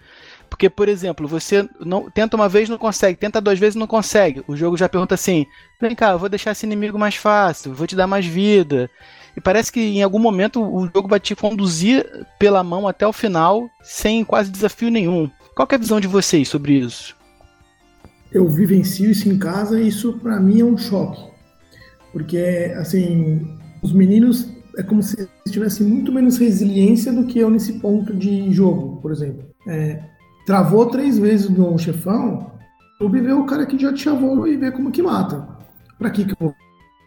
[0.49, 4.43] Porque, por exemplo, você não tenta uma vez não consegue, tenta duas vezes não consegue.
[4.47, 5.45] O jogo já pergunta assim:
[5.79, 8.89] vem cá, eu vou deixar esse inimigo mais fácil, vou te dar mais vida.
[9.35, 12.05] E parece que em algum momento o jogo vai te conduzir
[12.39, 15.29] pela mão até o final, sem quase desafio nenhum.
[15.55, 17.16] Qual é a visão de vocês sobre isso?
[18.32, 21.21] Eu vivencio isso em casa e isso para mim é um choque.
[22.11, 23.47] Porque, assim,
[23.82, 28.15] os meninos é como se eles tivessem muito menos resiliência do que eu nesse ponto
[28.15, 29.45] de jogo, por exemplo.
[29.67, 30.01] É,
[30.45, 32.51] travou três vezes no chefão,
[32.99, 35.47] eu ver o cara que já te chavou e ver como que mata.
[35.97, 36.55] Pra que que eu vou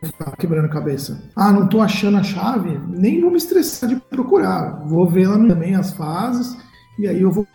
[0.03, 1.23] ficar quebrando a cabeça?
[1.35, 2.79] Ah, não tô achando a chave?
[2.89, 4.85] Nem vou me estressar de procurar.
[4.87, 6.57] Vou ver lá também as fases
[6.99, 7.47] e aí eu vou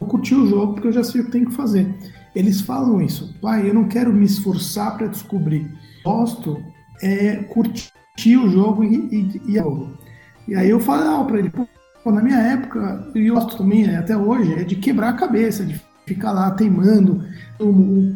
[0.00, 1.94] curtir o jogo porque eu já sei o que tem que fazer.
[2.34, 5.70] Eles falam isso, pai, eu não quero me esforçar para descobrir.
[6.04, 6.62] Gosto
[7.02, 9.98] é curtir o jogo e, e, e jogo.
[10.48, 11.66] E aí eu falo para ele, pô,
[12.10, 15.64] na minha época, e eu gosto também é, até hoje, é de quebrar a cabeça,
[15.64, 17.24] de ficar lá teimando,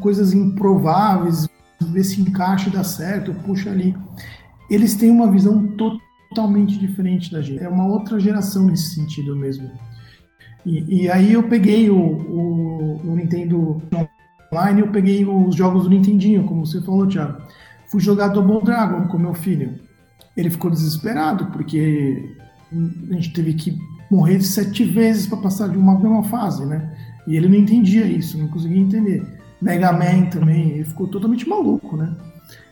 [0.00, 1.48] coisas improváveis,
[1.80, 3.94] ver se encaixa e dá certo, puxa ali.
[4.68, 7.62] Eles têm uma visão totalmente diferente da gente.
[7.62, 9.70] É uma outra geração nesse sentido mesmo.
[10.64, 13.80] E, e aí eu peguei o, o, o, Nintendo
[14.56, 17.42] Online, eu peguei os jogos do Nintendinho, como você falou, Thiago.
[17.88, 19.78] Fui jogar Double Dragon com meu filho.
[20.36, 22.34] Ele ficou desesperado, porque
[23.10, 23.78] a gente teve que
[24.10, 26.90] morrer sete vezes para passar de uma mesma fase, né?
[27.26, 29.24] E ele não entendia isso, não conseguia entender.
[29.60, 32.14] Mega Man também, ele ficou totalmente maluco, né?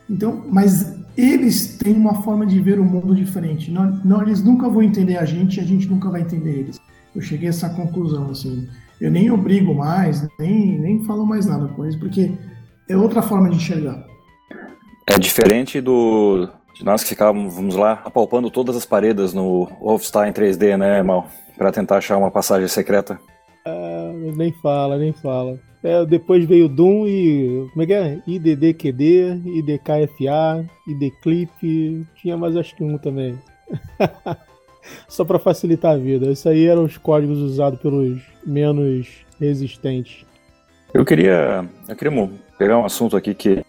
[0.09, 3.71] Então, mas eles têm uma forma de ver o mundo diferente.
[3.71, 6.79] Não, não, eles nunca vão entender a gente e a gente nunca vai entender eles
[7.15, 8.67] eu cheguei a essa conclusão, assim.
[8.99, 12.31] Eu nem obrigo mais, nem, nem falo mais nada com eles, porque
[12.89, 14.05] é outra forma de enxergar.
[15.07, 20.77] É diferente do de nós que ficávamos lá apalpando todas as paredes no Wolfenstein 3D,
[20.77, 21.27] né, Mal?
[21.57, 23.17] Para tentar achar uma passagem secreta.
[23.65, 25.57] Ah, nem fala, nem fala.
[25.81, 27.67] É, depois veio Doom e.
[27.71, 28.19] Como é que é?
[28.27, 32.05] IDDQD, IDKFA, IDClip.
[32.15, 33.39] Tinha mais acho que um também.
[35.07, 36.29] Só para facilitar a vida.
[36.29, 39.07] Esses aí eram os códigos usados pelos menos
[39.39, 40.25] resistentes.
[40.93, 43.65] Eu queria, eu queria pegar um assunto aqui que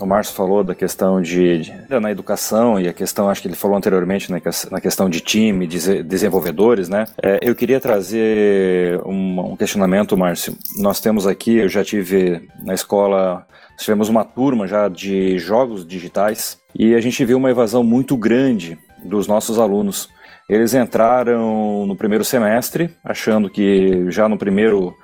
[0.00, 3.56] o Márcio falou da questão de, de, na educação e a questão, acho que ele
[3.56, 4.40] falou anteriormente né,
[4.70, 7.04] na questão de time, de desenvolvedores, né?
[7.20, 10.56] É, eu queria trazer um, um, questionamento, Márcio.
[10.78, 13.44] Nós temos aqui, eu já tive na escola,
[13.76, 18.78] tivemos uma turma já de jogos digitais e a gente viu uma evasão muito grande
[19.04, 20.08] dos nossos alunos.
[20.48, 24.96] Eles entraram no primeiro semestre, achando que já no primeiro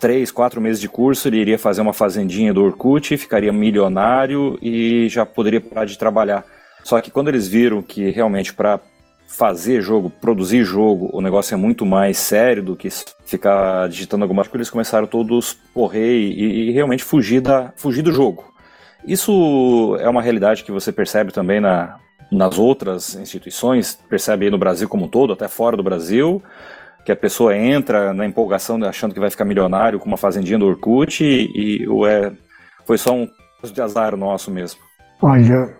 [0.00, 5.06] três, quatro meses de curso ele iria fazer uma fazendinha do Orkut, ficaria milionário e
[5.10, 6.46] já poderia parar de trabalhar.
[6.82, 8.80] Só que quando eles viram que realmente para
[9.26, 12.88] fazer jogo, produzir jogo, o negócio é muito mais sério do que
[13.26, 18.12] ficar digitando alguma coisa, eles começaram todos correr e, e realmente fugir, da, fugir do
[18.12, 18.50] jogo.
[19.06, 21.98] Isso é uma realidade que você percebe também na,
[22.30, 26.42] nas outras instituições, percebe aí no Brasil como um todo, até fora do Brasil,
[27.04, 30.66] que a pessoa entra na empolgação achando que vai ficar milionário com uma fazendinha do
[30.66, 32.32] Orkut e, e ou é,
[32.84, 33.28] foi só um
[33.60, 34.80] caso de azar nosso mesmo.
[35.22, 35.74] Olha,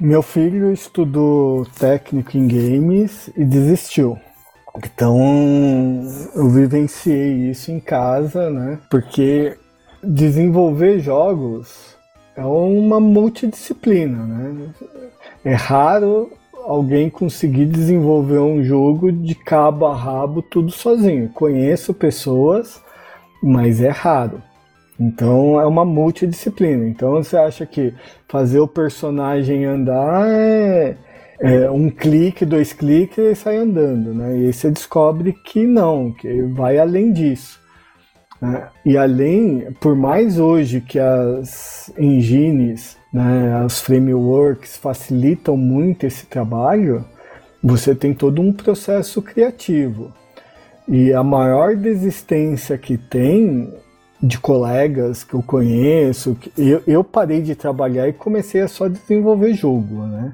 [0.00, 4.18] meu filho estudou técnico em games e desistiu.
[4.76, 5.18] Então
[6.34, 8.80] eu vivenciei isso em casa, né?
[8.90, 9.56] Porque
[10.02, 11.91] desenvolver jogos
[12.36, 14.68] é uma multidisciplina, né?
[15.44, 16.30] É raro
[16.64, 21.28] alguém conseguir desenvolver um jogo de cabo a rabo tudo sozinho.
[21.30, 22.80] Conheço pessoas,
[23.42, 24.42] mas é raro.
[24.98, 26.86] Então é uma multidisciplina.
[26.86, 27.92] Então você acha que
[28.28, 30.96] fazer o personagem andar é,
[31.40, 34.38] é um clique, dois cliques e sai andando, né?
[34.38, 37.61] E aí você descobre que não, que vai além disso.
[38.42, 38.68] Né?
[38.84, 47.04] E além, por mais hoje que as engines, né, as frameworks facilitam muito esse trabalho,
[47.62, 50.12] você tem todo um processo criativo.
[50.88, 53.72] E a maior desistência que tem
[54.20, 59.54] de colegas que eu conheço, eu, eu parei de trabalhar e comecei a só desenvolver
[59.54, 60.32] jogo, né?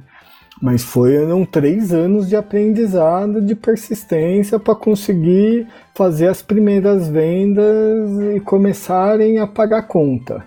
[0.60, 8.40] Mas foram três anos de aprendizado, de persistência para conseguir fazer as primeiras vendas e
[8.40, 10.44] começarem a pagar conta.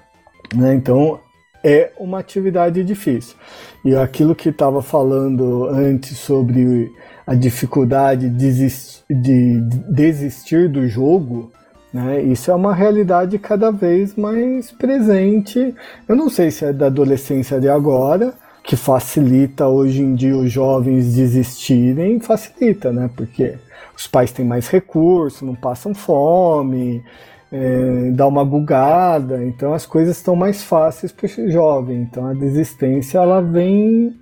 [0.54, 0.74] Né?
[0.74, 1.20] Então
[1.64, 3.36] é uma atividade difícil.
[3.86, 6.92] E aquilo que estava falando antes sobre
[7.26, 11.52] a dificuldade de desistir do jogo,
[11.94, 12.22] né?
[12.22, 15.76] Isso é uma realidade cada vez mais presente.
[16.08, 18.34] Eu não sei se é da adolescência de agora,
[18.64, 23.10] que facilita hoje em dia os jovens desistirem, facilita, né?
[23.16, 23.58] Porque
[23.96, 27.04] os pais têm mais recursos, não passam fome,
[27.52, 32.02] é, dá uma bugada, então as coisas estão mais fáceis para o jovem.
[32.02, 34.20] Então a desistência ela vem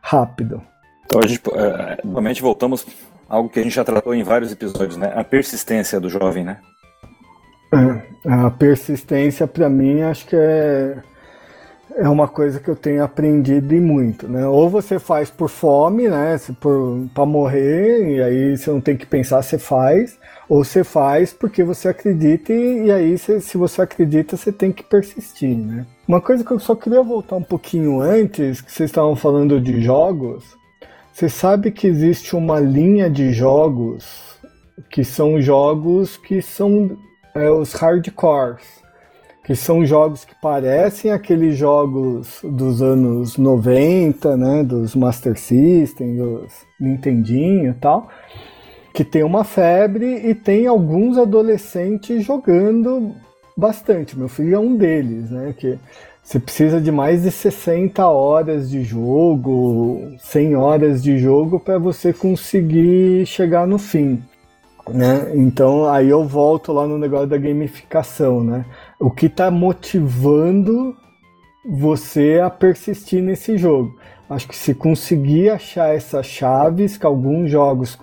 [0.00, 0.62] rápido.
[1.04, 2.86] Então a gente é, novamente voltamos
[3.28, 5.12] a algo que a gente já tratou em vários episódios, né?
[5.14, 6.58] A persistência do jovem, né?
[7.72, 10.96] É, a persistência para mim acho que é
[11.96, 14.46] é uma coisa que eu tenho aprendido e muito, né?
[14.46, 16.38] Ou você faz por fome, né?
[17.14, 20.18] Para morrer, e aí você não tem que pensar, você faz.
[20.48, 24.82] Ou você faz porque você acredita, e, e aí se você acredita, você tem que
[24.82, 25.86] persistir, né?
[26.06, 29.80] Uma coisa que eu só queria voltar um pouquinho antes, que vocês estavam falando de
[29.80, 30.44] jogos.
[31.12, 34.38] Você sabe que existe uma linha de jogos
[34.90, 36.96] que são jogos que são
[37.34, 38.80] é, os hardcores
[39.44, 46.52] que são jogos que parecem aqueles jogos dos anos 90, né, dos Master System, dos
[46.78, 48.08] Nintendinho e tal,
[48.92, 53.14] que tem uma febre e tem alguns adolescentes jogando
[53.56, 54.18] bastante.
[54.18, 55.78] Meu filho é um deles, né, que
[56.22, 62.12] você precisa de mais de 60 horas de jogo, 100 horas de jogo para você
[62.12, 64.22] conseguir chegar no fim.
[64.92, 65.32] Né?
[65.34, 68.64] Então aí eu volto lá no negócio da gamificação, né?
[68.98, 70.94] o que está motivando
[71.64, 73.98] você a persistir nesse jogo.
[74.28, 77.98] Acho que se conseguir achar essas chaves que alguns jogos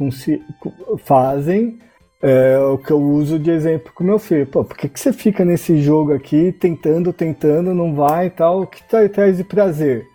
[0.97, 1.79] fazem,
[2.21, 4.45] é o que eu uso de exemplo com meu filho.
[4.47, 8.61] Pô, por que, que você fica nesse jogo aqui tentando, tentando, não vai e tal?
[8.61, 10.05] O que tá, traz de prazer?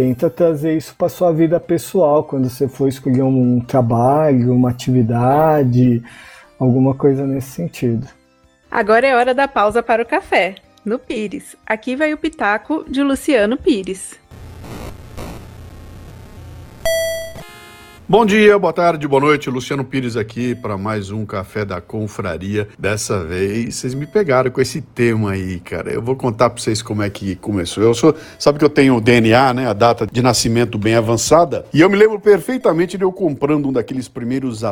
[0.00, 6.02] Tenta trazer isso para sua vida pessoal, quando você for escolher um trabalho, uma atividade,
[6.58, 8.08] alguma coisa nesse sentido.
[8.70, 10.54] Agora é hora da pausa para o café.
[10.86, 11.54] No Pires.
[11.66, 14.18] Aqui vai o pitaco de Luciano Pires.
[18.10, 19.48] Bom dia, boa tarde, boa noite.
[19.48, 22.66] Luciano Pires aqui para mais um Café da Confraria.
[22.76, 25.92] Dessa vez, vocês me pegaram com esse tema aí, cara.
[25.92, 27.84] Eu vou contar para vocês como é que começou.
[27.84, 31.64] Eu sou, sabe que eu tenho o DNA, né, a data de nascimento bem avançada,
[31.72, 34.64] e eu me lembro perfeitamente de eu comprando um daqueles primeiros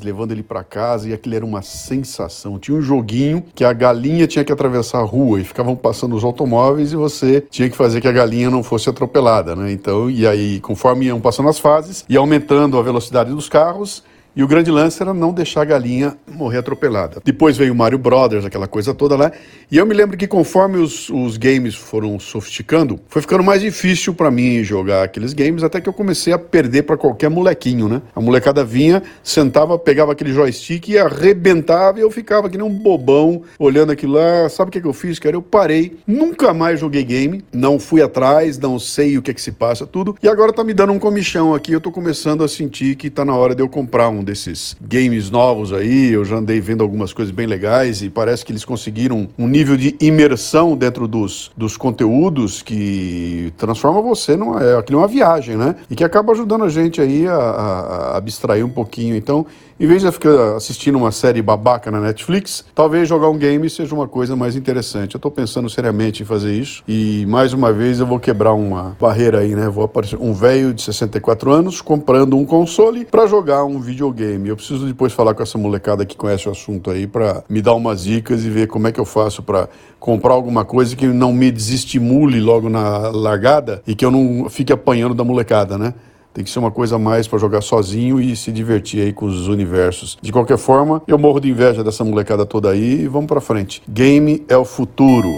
[0.00, 2.58] Levando ele para casa, e aquilo era uma sensação.
[2.58, 6.24] Tinha um joguinho que a galinha tinha que atravessar a rua e ficavam passando os
[6.24, 9.70] automóveis e você tinha que fazer que a galinha não fosse atropelada, né?
[9.72, 14.02] Então, e aí, conforme iam passando as fases, aumentando aumentando a velocidade dos carros
[14.36, 17.22] e o grande lance era não deixar a galinha morrer atropelada.
[17.24, 19.32] Depois veio o Mario Brothers, aquela coisa toda lá.
[19.70, 24.12] E eu me lembro que conforme os, os games foram sofisticando, foi ficando mais difícil
[24.12, 28.02] para mim jogar aqueles games, até que eu comecei a perder para qualquer molequinho, né?
[28.14, 32.72] A molecada vinha, sentava, pegava aquele joystick e arrebentava e eu ficava que nem um
[32.72, 34.50] bobão olhando aquilo lá.
[34.50, 35.34] Sabe o que, que eu fiz, cara?
[35.34, 39.52] Eu parei, nunca mais joguei game, não fui atrás, não sei o que, que se
[39.52, 40.14] passa, tudo.
[40.22, 43.24] E agora tá me dando um comichão aqui, eu tô começando a sentir que tá
[43.24, 47.12] na hora de eu comprar um desses games novos aí, eu já andei vendo algumas
[47.12, 51.76] coisas bem legais e parece que eles conseguiram um nível de imersão dentro dos, dos
[51.76, 55.76] conteúdos que transforma você numa, é, numa viagem, né?
[55.90, 59.16] E que acaba ajudando a gente aí a, a abstrair um pouquinho.
[59.16, 59.46] Então,
[59.78, 63.94] em vez de ficar assistindo uma série babaca na Netflix, talvez jogar um game seja
[63.94, 65.14] uma coisa mais interessante.
[65.14, 68.96] Eu estou pensando seriamente em fazer isso e mais uma vez eu vou quebrar uma
[68.98, 69.68] barreira aí, né?
[69.68, 74.48] Vou aparecer um velho de 64 anos comprando um console para jogar um videogame.
[74.48, 77.74] Eu preciso depois falar com essa molecada que conhece o assunto aí para me dar
[77.74, 79.68] umas dicas e ver como é que eu faço para
[80.00, 84.72] comprar alguma coisa que não me desestimule logo na largada e que eu não fique
[84.72, 85.92] apanhando da molecada, né?
[86.36, 89.48] Tem que ser uma coisa mais para jogar sozinho e se divertir aí com os
[89.48, 90.18] universos.
[90.20, 93.82] De qualquer forma, eu morro de inveja dessa molecada toda aí e vamos para frente.
[93.88, 95.30] Game é o futuro.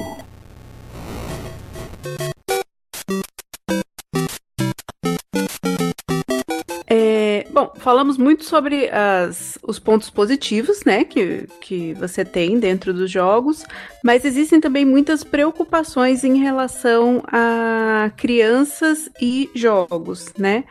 [7.78, 13.64] Falamos muito sobre as, os pontos positivos, né, que, que você tem dentro dos jogos,
[14.02, 20.64] mas existem também muitas preocupações em relação a crianças e jogos, né?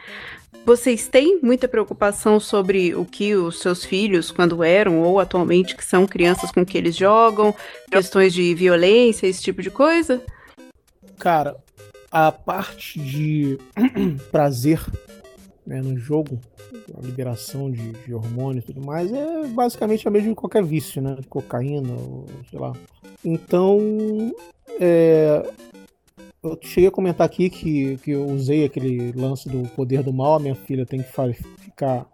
[0.65, 5.85] Vocês têm muita preocupação sobre o que os seus filhos, quando eram ou atualmente, que
[5.85, 7.55] são crianças com que eles jogam,
[7.89, 10.21] questões de violência, esse tipo de coisa?
[11.17, 11.55] Cara,
[12.11, 13.57] a parte de
[14.29, 14.81] prazer
[15.68, 16.39] né, no jogo,
[16.97, 21.01] a liberação de, de hormônios e tudo mais, é basicamente a mesma de qualquer vício,
[21.01, 21.18] né?
[21.30, 21.93] Cocaína,
[22.49, 22.74] sei lá.
[23.24, 24.34] Então,
[24.80, 25.45] é,
[26.41, 30.36] eu cheguei a comentar aqui que, que eu usei aquele lance do poder do mal.
[30.36, 31.11] A minha filha tem que
[31.59, 32.07] ficar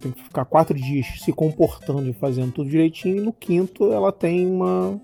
[0.00, 3.18] tem que ficar quatro dias se comportando e fazendo tudo direitinho.
[3.18, 5.00] E no quinto ela tem uma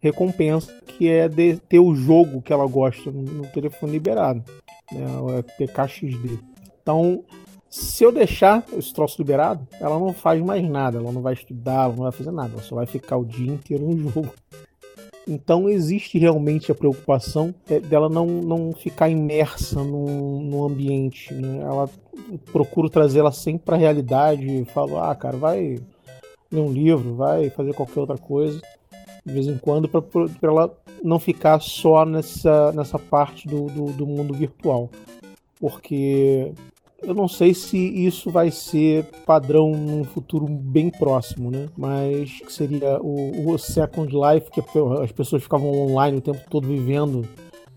[0.00, 4.44] recompensa que é de ter o jogo que ela gosta no telefone liberado.
[4.92, 5.06] Né,
[5.38, 6.55] é PKXD.
[6.86, 7.24] Então,
[7.68, 10.98] se eu deixar esse troço liberado, ela não faz mais nada.
[10.98, 12.52] Ela não vai estudar, ela não vai fazer nada.
[12.52, 14.32] Ela só vai ficar o dia inteiro no jogo.
[15.26, 21.34] Então existe realmente a preocupação é, dela não, não ficar imersa no, no ambiente.
[21.34, 21.58] Né?
[21.58, 21.90] Ela
[22.52, 24.64] procuro trazê-la sempre para a realidade.
[24.66, 25.80] Falo, ah, cara, vai
[26.52, 28.62] ler um livro, vai fazer qualquer outra coisa
[29.24, 30.04] de vez em quando para
[30.40, 30.72] ela
[31.02, 34.88] não ficar só nessa, nessa parte do, do, do mundo virtual.
[35.58, 36.52] Porque
[37.06, 41.68] eu não sei se isso vai ser padrão num futuro bem próximo, né?
[41.76, 44.60] Mas que seria o, o Second Life, que
[45.00, 47.26] as pessoas ficavam online o tempo todo vivendo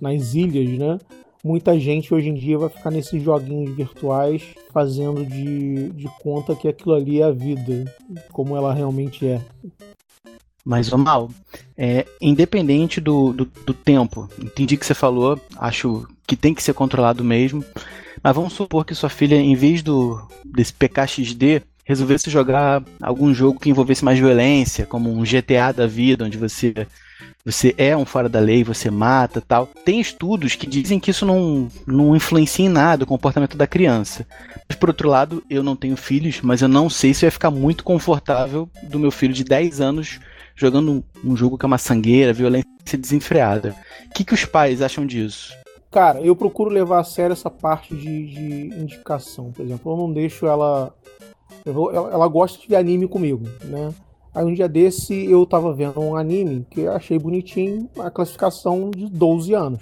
[0.02, 0.98] nas ilhas, né?
[1.44, 6.68] Muita gente hoje em dia vai ficar nesses joguinhos virtuais fazendo de, de conta que
[6.68, 7.86] aquilo ali é a vida,
[8.34, 9.42] como ela realmente é.
[10.66, 11.30] Mas, Mal,
[11.78, 16.74] é, independente do, do, do tempo, entendi que você falou, acho que tem que ser
[16.74, 17.64] controlado mesmo.
[18.24, 23.60] Mas vamos supor que sua filha, em vez do desse PKXD, resolvesse jogar algum jogo
[23.60, 26.88] que envolvesse mais violência, como um GTA da vida, onde você
[27.44, 29.68] você é um fora da lei, você mata tal.
[29.86, 34.28] Tem estudos que dizem que isso não, não influencia em nada o comportamento da criança.
[34.68, 37.50] Mas, por outro lado, eu não tenho filhos, mas eu não sei se vai ficar
[37.50, 40.20] muito confortável do meu filho de 10 anos
[40.56, 42.68] jogando um, um jogo que é uma sangueira, violência
[42.98, 43.76] desenfreada.
[44.08, 45.54] O que, que os pais acham disso?
[45.92, 49.52] Cara, eu procuro levar a sério essa parte de, de indicação.
[49.52, 50.94] Por exemplo, eu não deixo ela.
[51.66, 53.94] Vou, ela, ela, gosta de ver anime comigo, né?
[54.34, 58.92] Aí um dia desse eu tava vendo um anime que eu achei bonitinho, a classificação
[58.92, 59.82] de 12 anos.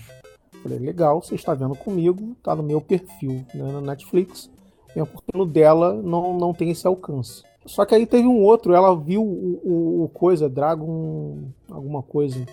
[0.64, 4.49] Falei, legal, você está vendo comigo, tá no meu perfil né, na Netflix,
[4.93, 7.43] porque no dela não, não tem esse alcance.
[7.66, 12.45] Só que aí teve um outro, ela viu o, o, o coisa, Dragon, alguma coisa,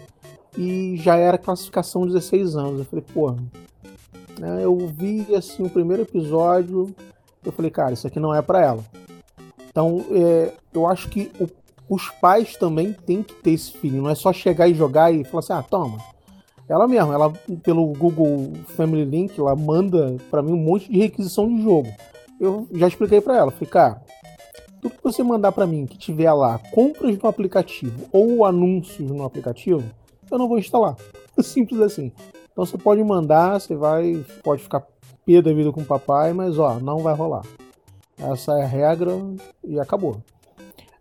[0.57, 2.79] e já era classificação 16 anos.
[2.81, 3.33] Eu falei, pô,
[4.39, 6.95] né, eu vi assim o primeiro episódio,
[7.45, 8.85] eu falei, cara, isso aqui não é para ela.
[9.69, 11.49] Então, é, eu acho que o,
[11.89, 15.25] os pais também têm que ter esse filho, não é só chegar e jogar e
[15.25, 15.99] falar assim, ah, toma.
[16.69, 17.33] Ela mesma, ela
[17.63, 21.89] pelo Google Family Link, ela manda para mim um monte de requisição de jogo.
[22.41, 24.03] Eu já expliquei para ela, falei, cara,
[24.81, 29.25] tudo que você mandar para mim que tiver lá compras no aplicativo ou anúncios no
[29.25, 29.83] aplicativo,
[30.35, 30.97] eu não vou instalar.
[31.41, 32.13] Simples assim.
[32.53, 34.87] Então você pode mandar, você vai, pode ficar
[35.25, 37.43] pé da vida com o papai, mas ó, não vai rolar.
[38.19, 39.13] Essa é a regra
[39.65, 40.19] e acabou.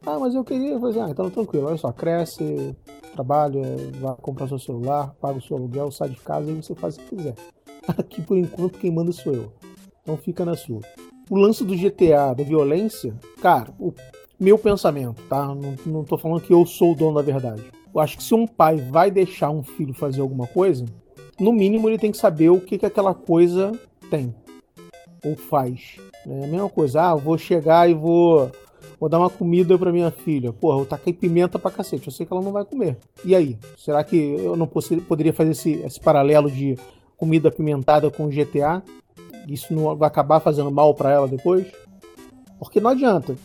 [0.05, 2.75] Ah, mas eu queria fazer, ah, então tranquilo, olha só, cresce,
[3.13, 3.61] trabalha,
[4.01, 6.99] vai comprar seu celular, paga o seu aluguel, sai de casa e você faz o
[6.99, 7.36] que quiser.
[7.88, 9.53] Aqui por enquanto quem manda sou eu.
[10.01, 10.81] Então fica na sua.
[11.29, 13.93] O lance do GTA, da violência, cara, o
[14.39, 15.45] meu pensamento, tá?
[15.45, 17.63] Não, não tô falando que eu sou o dono da verdade
[17.93, 20.85] eu acho que se um pai vai deixar um filho fazer alguma coisa,
[21.39, 23.71] no mínimo ele tem que saber o que, que aquela coisa
[24.09, 24.33] tem
[25.23, 25.97] ou faz.
[26.27, 28.51] É a mesma coisa, ah, vou chegar e vou,
[28.99, 30.51] vou dar uma comida para minha filha.
[30.51, 32.97] Porra, eu taquei pimenta pra cacete, eu sei que ela não vai comer.
[33.23, 33.57] E aí?
[33.77, 36.77] Será que eu não poderia fazer esse, esse paralelo de
[37.15, 38.83] comida apimentada com GTA?
[39.47, 41.67] Isso não vai acabar fazendo mal para ela depois?
[42.57, 43.35] Porque não adianta,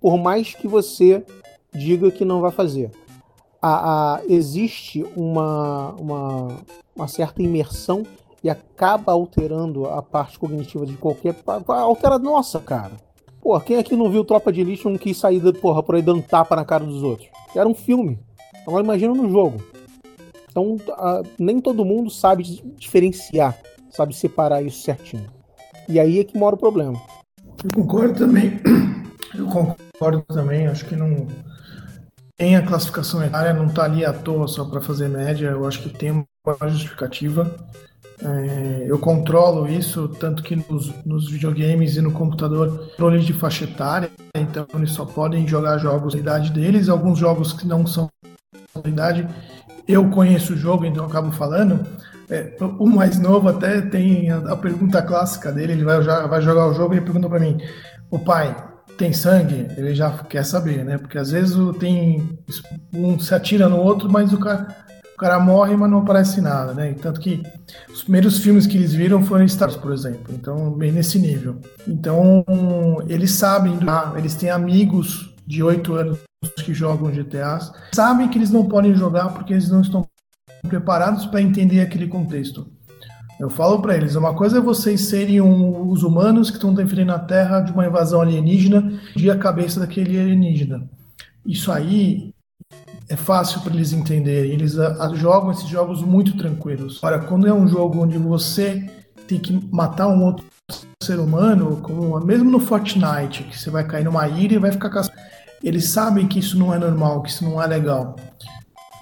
[0.00, 1.24] por mais que você
[1.72, 2.90] diga que não vai fazer
[3.66, 6.48] a, a, existe uma, uma,
[6.94, 8.02] uma, certa imersão
[8.42, 11.34] e acaba alterando a parte cognitiva de qualquer.
[11.66, 12.92] Altera, nossa, cara.
[13.40, 16.20] Pô, quem aqui não viu Tropa de Elite não quis sair porra, por aí dando
[16.20, 17.30] tapa na cara dos outros?
[17.56, 18.18] Era um filme.
[18.66, 19.56] Agora imagina no jogo.
[20.50, 22.42] Então, a, nem todo mundo sabe
[22.76, 23.58] diferenciar,
[23.88, 25.24] sabe separar isso certinho.
[25.88, 27.00] E aí é que mora o problema.
[27.64, 28.60] Eu concordo também.
[29.34, 30.66] Eu concordo também.
[30.66, 31.26] Acho que não
[32.36, 35.82] tem a classificação etária, não está ali à toa só para fazer média, eu acho
[35.82, 37.54] que tem uma justificativa.
[38.22, 43.64] É, eu controlo isso, tanto que nos, nos, videogames e no computador, controle de faixa
[43.64, 48.08] etária, então eles só podem jogar jogos da idade deles, alguns jogos que não são
[48.82, 49.28] da idade,
[49.86, 51.84] eu conheço o jogo, então eu acabo falando.
[52.30, 56.68] É, o mais novo até tem a, a, pergunta clássica dele, ele vai, vai jogar
[56.68, 57.58] o jogo e ele pergunta para mim,
[58.10, 58.56] o pai,
[58.96, 59.68] tem sangue?
[59.76, 60.98] Ele já quer saber, né?
[60.98, 62.38] Porque às vezes tem
[62.92, 64.84] um se atira no outro, mas o cara
[65.14, 66.92] o cara morre, mas não aparece nada, né?
[67.00, 67.40] Tanto que
[67.88, 70.34] os primeiros filmes que eles viram foram Star Wars, por exemplo.
[70.34, 71.60] Então, bem nesse nível.
[71.86, 72.44] Então,
[73.06, 73.78] eles sabem,
[74.16, 76.18] eles têm amigos de 8 anos
[76.64, 77.60] que jogam GTA,
[77.94, 80.06] sabem que eles não podem jogar porque eles não estão
[80.68, 82.66] preparados para entender aquele contexto.
[83.38, 87.10] Eu falo para eles, uma coisa é vocês serem um, os humanos que estão defendendo
[87.10, 90.88] a Terra de uma invasão alienígena de a cabeça daquele alienígena.
[91.44, 92.32] Isso aí
[93.08, 94.52] é fácil para eles entenderem.
[94.52, 96.98] Eles a, a, jogam esses jogos muito tranquilos.
[97.02, 98.88] Agora, quando é um jogo onde você
[99.26, 100.46] tem que matar um outro
[101.02, 104.90] ser humano, como mesmo no Fortnite, que você vai cair numa ilha e vai ficar
[104.90, 105.18] caçando.
[105.62, 108.16] Eles sabem que isso não é normal, que isso não é legal.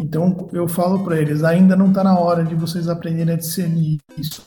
[0.00, 3.98] Então eu falo para eles, ainda não está na hora de vocês aprenderem a discernir
[4.18, 4.42] isso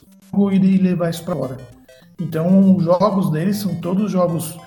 [0.51, 1.57] e levar isso para fora.
[2.19, 4.57] Então os jogos deles são todos jogos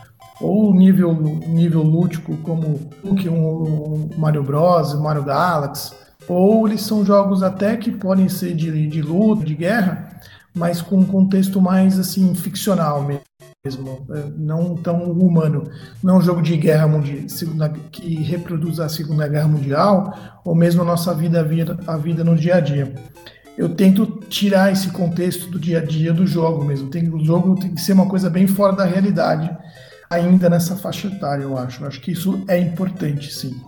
[0.40, 1.12] ou nível,
[1.46, 5.92] nível lúdico como um, Mario Bros, Mario Galaxy,
[6.28, 10.20] ou eles são jogos até que podem ser de, de luta, de guerra,
[10.54, 13.22] mas com um contexto mais assim ficcional mesmo,
[13.76, 15.70] é, não tão humano.
[16.02, 17.24] Não um jogo de guerra mundial,
[17.90, 21.40] que reproduz a Segunda Guerra Mundial, ou mesmo a nossa vida,
[21.86, 22.94] a vida, no dia a dia.
[23.56, 26.88] Eu tento tirar esse contexto do dia a dia do jogo mesmo.
[26.88, 29.50] Tem, o jogo tem que ser uma coisa bem fora da realidade
[30.10, 31.82] ainda nessa faixa etária, eu acho.
[31.82, 33.60] Eu acho que isso é importante, sim.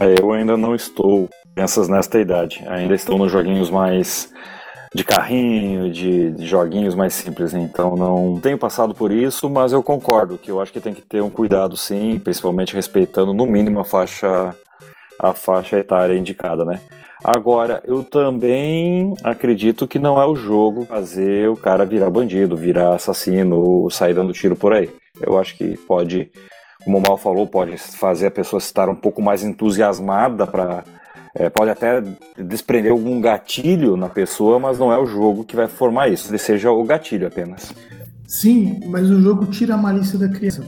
[0.00, 2.62] É, eu ainda não estou crianças nesta idade.
[2.68, 4.32] Ainda estou nos joguinhos mais
[4.94, 7.54] de carrinho, de, de, joguinhos mais simples.
[7.54, 11.02] Então não tenho passado por isso, mas eu concordo que eu acho que tem que
[11.02, 14.54] ter um cuidado sim, principalmente respeitando no mínimo a faixa
[15.20, 16.80] a faixa etária indicada, né?
[17.24, 22.94] Agora, eu também acredito que não é o jogo fazer o cara virar bandido, virar
[22.94, 24.88] assassino, sair dando tiro por aí.
[25.20, 26.30] Eu acho que pode,
[26.84, 30.84] como o Mal falou, pode fazer a pessoa estar um pouco mais entusiasmada para
[31.34, 32.02] é, pode até
[32.36, 36.30] desprender algum gatilho na pessoa, mas não é o jogo que vai formar isso.
[36.30, 37.72] Ele seja o gatilho apenas.
[38.26, 40.64] Sim, mas o jogo tira a malícia da criança.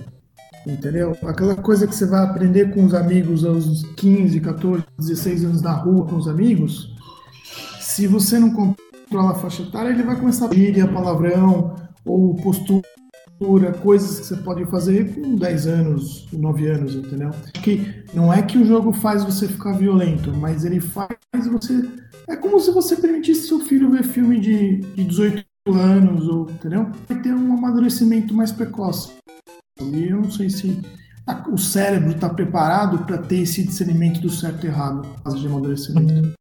[0.67, 1.17] Entendeu?
[1.23, 5.73] Aquela coisa que você vai aprender com os amigos aos 15, 14, 16 anos na
[5.73, 6.95] rua com os amigos,
[7.81, 12.83] se você não controla a faixa etária, ele vai começar a gíria, palavrão ou postura,
[13.83, 17.31] coisas que você pode fazer com 10 anos, 9 anos, entendeu?
[17.63, 21.09] Que não é que o jogo faz você ficar violento, mas ele faz
[21.51, 21.89] você.
[22.29, 26.91] É como se você permitisse seu filho ver filme de, de 18 anos, ou, entendeu?
[27.09, 29.13] Vai ter um amadurecimento mais precoce.
[29.81, 30.79] E eu não sei se
[31.27, 35.47] a, o cérebro está preparado para ter esse discernimento do certo e errado, fase de
[35.47, 36.35] amadurecimento.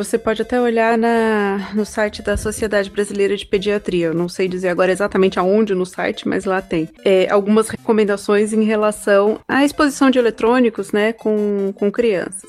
[0.00, 4.06] Você pode até olhar na, no site da Sociedade Brasileira de Pediatria.
[4.06, 8.54] Eu não sei dizer agora exatamente aonde no site, mas lá tem é, algumas recomendações
[8.54, 12.48] em relação à exposição de eletrônicos, né, com, com crianças.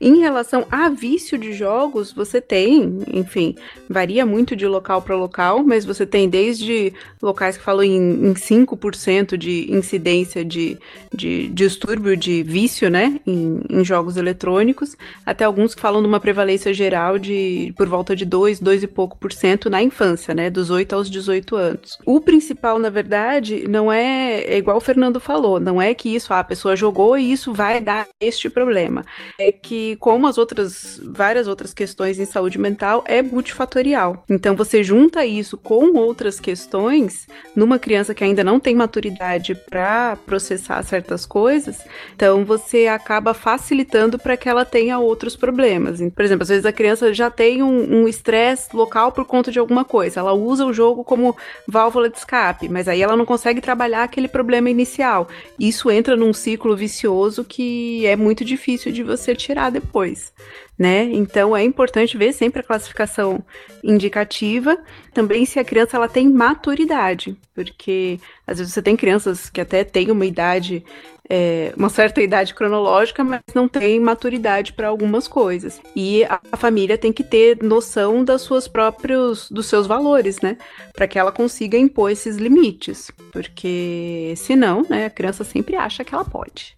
[0.00, 3.54] Em relação a vício de jogos, você tem, enfim,
[3.88, 8.34] varia muito de local para local, mas você tem desde locais que falam em, em
[8.34, 10.78] 5% de incidência de,
[11.14, 16.20] de, distúrbio de vício, né, em, em, jogos eletrônicos, até alguns que falam de uma
[16.20, 20.50] prevalência geral de por volta de 2, 2 e pouco por cento na infância, né,
[20.50, 21.98] dos 8 aos 18 anos.
[22.04, 26.32] O principal, na verdade, não é, é igual o Fernando falou, não é que isso,
[26.32, 29.04] ah, a pessoa jogou e isso vai dar este problema.
[29.38, 29.67] É que
[30.00, 34.24] como as outras, várias outras questões em saúde mental, é multifatorial.
[34.28, 40.16] Então, você junta isso com outras questões numa criança que ainda não tem maturidade para
[40.26, 41.78] processar certas coisas,
[42.14, 46.00] então você acaba facilitando para que ela tenha outros problemas.
[46.14, 49.58] Por exemplo, às vezes a criança já tem um estresse um local por conta de
[49.58, 53.60] alguma coisa, ela usa o jogo como válvula de escape, mas aí ela não consegue
[53.60, 55.28] trabalhar aquele problema inicial.
[55.58, 60.32] Isso entra num ciclo vicioso que é muito difícil de você tirar depois,
[60.78, 61.04] né?
[61.04, 63.42] Então é importante ver sempre a classificação
[63.82, 64.78] indicativa,
[65.12, 69.82] também se a criança ela tem maturidade, porque às vezes você tem crianças que até
[69.82, 70.84] têm uma idade
[71.28, 75.80] é, uma certa idade cronológica, mas não tem maturidade para algumas coisas.
[75.94, 80.56] E a, família tem que ter noção das suas próprios, dos seus valores, né?
[80.94, 86.14] Para que ela consiga impor esses limites, porque senão, né, a criança sempre acha que
[86.14, 86.74] ela pode.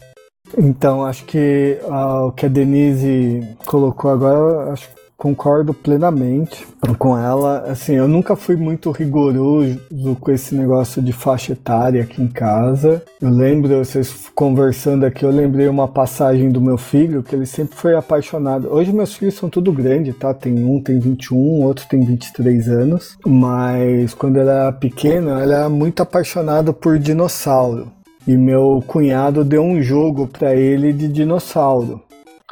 [0.57, 4.89] Então, acho que uh, o que a Denise colocou agora, acho
[5.21, 6.67] concordo plenamente
[6.99, 7.65] com ela.
[7.71, 9.79] Assim, eu nunca fui muito rigoroso
[10.19, 13.03] com esse negócio de faixa etária aqui em casa.
[13.21, 17.77] Eu lembro, vocês conversando aqui, eu lembrei uma passagem do meu filho, que ele sempre
[17.77, 18.73] foi apaixonado.
[18.73, 20.33] Hoje meus filhos são tudo grande, tá?
[20.33, 23.19] Tem um tem 21, outro tem 23 anos.
[23.27, 27.93] Mas quando ele era pequeno, ele era muito apaixonado por dinossauro.
[28.27, 32.03] E meu cunhado deu um jogo para ele de dinossauro.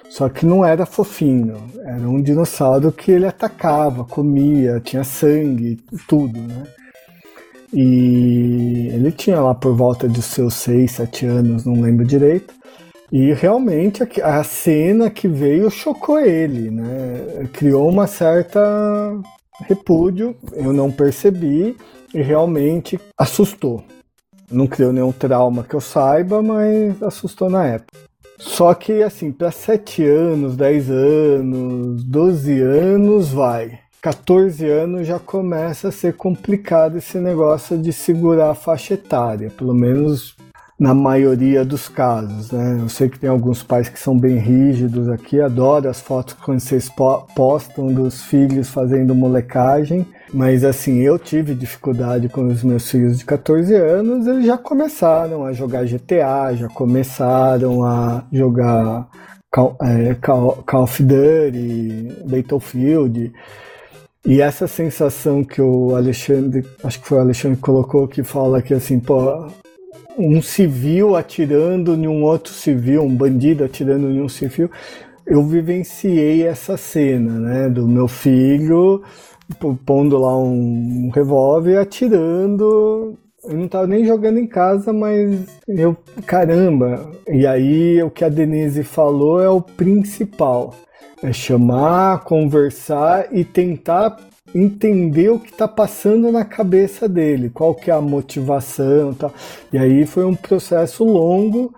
[0.09, 6.41] Só que não era fofinho, era um dinossauro que ele atacava, comia, tinha sangue, tudo,
[6.41, 6.65] né?
[7.73, 12.55] E ele tinha lá por volta de seus 6, 7 anos, não lembro direito.
[13.13, 17.47] E realmente a cena que veio chocou ele, né?
[17.53, 18.61] Criou uma certa
[19.67, 21.77] repúdio, eu não percebi
[22.15, 23.85] e realmente assustou.
[24.51, 27.99] Não criou nenhum trauma que eu saiba, mas assustou na época.
[28.39, 33.81] Só que, assim, para 7 anos, 10 anos, 12 anos, vai.
[34.01, 39.75] 14 anos já começa a ser complicado esse negócio de segurar a faixa etária, pelo
[39.75, 40.37] menos
[40.79, 42.79] na maioria dos casos, né?
[42.81, 46.47] Eu sei que tem alguns pais que são bem rígidos aqui, adoro as fotos que
[46.47, 46.89] vocês
[47.35, 53.25] postam dos filhos fazendo molecagem, mas assim, eu tive dificuldade com os meus filhos de
[53.25, 59.09] 14 anos, eles já começaram a jogar GTA, já começaram a jogar
[59.51, 63.33] Call, é, Call, Call of Duty, Battlefield.
[64.25, 68.61] E essa sensação que o Alexandre, acho que foi o Alexandre que colocou, que fala
[68.61, 69.49] que assim, pô,
[70.19, 74.71] um civil atirando em um outro civil, um bandido atirando em um civil,
[75.27, 79.03] eu vivenciei essa cena, né, do meu filho
[79.85, 83.19] pondo lá um revólver atirando.
[83.45, 85.97] Eu não tava nem jogando em casa, mas eu,
[86.27, 87.11] caramba.
[87.29, 90.75] E aí o que a Denise falou é o principal.
[91.23, 94.17] É chamar, conversar e tentar
[94.55, 99.33] entender o que está passando na cabeça dele, qual que é a motivação, tal.
[99.73, 101.75] E aí foi um processo longo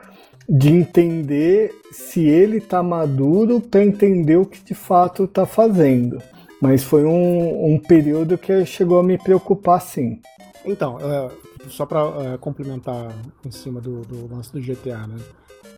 [0.48, 6.20] de entender se ele está maduro para entender o que de fato está fazendo.
[6.60, 10.20] Mas foi um, um período que chegou a me preocupar, sim.
[10.64, 11.30] Então, é,
[11.68, 15.16] só para é, complementar em cima do, do lance do GTA, né?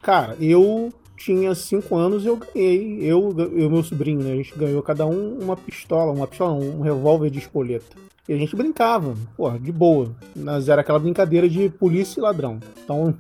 [0.03, 4.33] Cara, eu tinha 5 anos e eu ganhei, eu e meu sobrinho, né?
[4.33, 7.97] A gente ganhou cada um uma pistola, uma pistola, um revólver de espoleta.
[8.29, 10.11] E a gente brincava, pô, de boa.
[10.35, 12.59] Mas era aquela brincadeira de polícia e ladrão.
[12.83, 13.15] Então,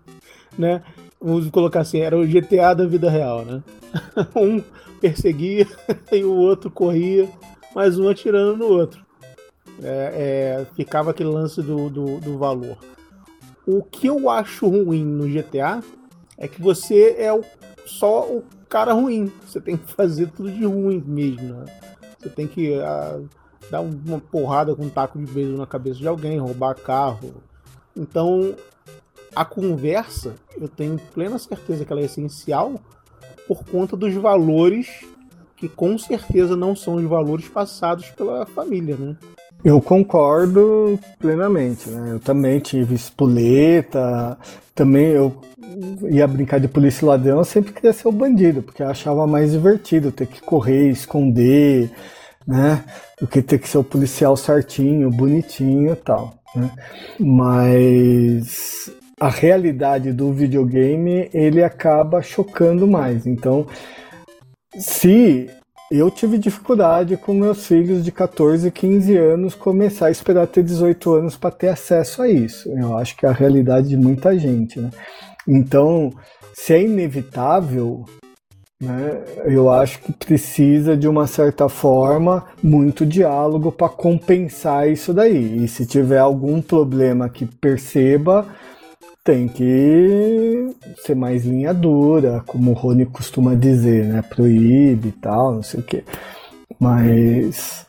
[0.58, 0.82] né?
[1.20, 3.62] Vamos colocar assim, era o GTA da vida real, né?
[4.36, 4.62] um
[5.00, 5.66] perseguia
[6.12, 7.28] e o outro corria,
[7.74, 9.06] mas um atirando no outro.
[9.82, 12.76] É, é, ficava aquele lance do, do, do, valor.
[13.64, 15.82] O que eu acho ruim no GTA
[16.36, 17.42] é que você é o,
[17.86, 19.32] só o cara ruim.
[19.46, 21.54] Você tem que fazer tudo de ruim mesmo.
[21.54, 21.66] Né?
[22.18, 23.28] Você tem que uh,
[23.70, 27.34] dar uma porrada com um taco de beijo na cabeça de alguém, roubar carro.
[27.96, 28.56] Então,
[29.34, 32.80] a conversa, eu tenho plena certeza que ela é essencial
[33.48, 34.86] por conta dos valores
[35.56, 39.16] que com certeza não são os valores passados pela família, né?
[39.64, 42.12] Eu concordo plenamente, né?
[42.12, 44.38] Eu também tive espoleta,
[44.72, 45.40] também eu
[46.08, 49.50] ia brincar de polícia ladrão, eu sempre queria ser o bandido, porque eu achava mais
[49.50, 51.90] divertido ter que correr, esconder,
[52.46, 52.84] né?
[53.20, 56.34] Do que ter que ser o policial certinho, bonitinho e tal.
[56.54, 56.70] Né?
[57.18, 63.26] Mas a realidade do videogame ele acaba chocando mais.
[63.26, 63.66] Então,
[64.78, 65.50] se
[65.90, 71.14] eu tive dificuldade com meus filhos de 14, 15 anos começar a esperar ter 18
[71.14, 72.68] anos para ter acesso a isso.
[72.68, 74.90] Eu acho que é a realidade de muita gente, né?
[75.46, 76.10] Então,
[76.52, 78.04] se é inevitável,
[78.80, 85.64] né, eu acho que precisa de uma certa forma muito diálogo para compensar isso daí.
[85.64, 88.46] E se tiver algum problema que perceba,
[89.28, 90.74] tem que
[91.04, 94.22] ser mais linha dura, como o Rony costuma dizer, né?
[94.22, 96.02] Proíbe e tal, não sei o quê.
[96.80, 97.84] Mas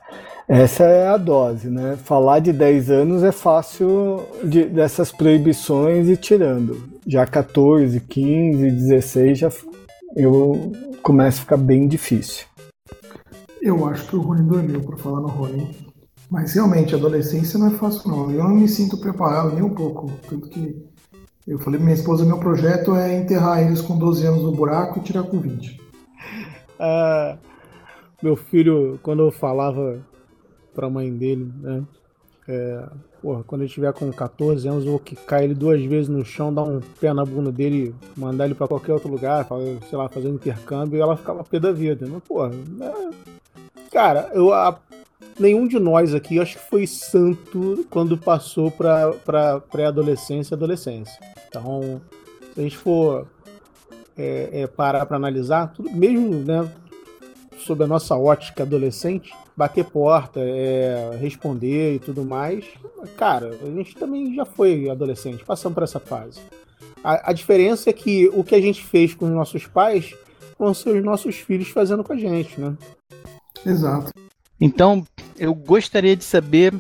[0.50, 1.98] essa é a dose, né?
[2.04, 6.84] Falar de 10 anos é fácil de, dessas proibições e tirando.
[7.08, 9.50] Já 14, 15, 16 já
[10.18, 12.48] eu começa a ficar bem difícil.
[13.62, 15.70] Eu acho que o Rony dormiu por falar no Rony.
[16.30, 18.30] Mas realmente, adolescência não é fácil não.
[18.30, 20.12] Eu não me sinto preparado nem um pouco.
[20.30, 20.89] Tanto que
[21.48, 25.00] eu falei pra minha esposa, meu projeto é enterrar eles com 12 anos no buraco
[25.00, 25.80] e tirar com 20.
[26.80, 27.38] Ah,
[28.22, 30.00] meu filho, quando eu falava
[30.74, 31.84] pra mãe dele, né?
[32.48, 32.84] É,
[33.22, 36.54] porra, quando ele estiver com 14 anos, eu vou quicar ele duas vezes no chão,
[36.54, 39.48] dar um pé na bunda dele, mandar ele para qualquer outro lugar,
[39.88, 42.08] sei lá, fazer um intercâmbio, e ela ficava pé da vida.
[42.10, 43.10] Mas, porra, é,
[43.92, 44.80] Cara, eu, a,
[45.40, 51.20] nenhum de nós aqui acho que foi santo quando passou para pré-adolescência e adolescência.
[51.48, 52.02] Então,
[52.54, 53.28] se a gente for
[54.18, 56.70] é, é, parar para analisar, tudo, mesmo né,
[57.58, 62.66] sob a nossa ótica adolescente, bater porta, é, responder e tudo mais,
[63.18, 66.40] cara, a gente também já foi adolescente, passamos por essa fase.
[67.04, 70.14] A, a diferença é que o que a gente fez com os nossos pais
[70.58, 72.76] vão ser os nossos filhos fazendo com a gente, né?
[73.66, 74.12] Exato.
[74.60, 75.06] Então,
[75.38, 76.74] eu gostaria de saber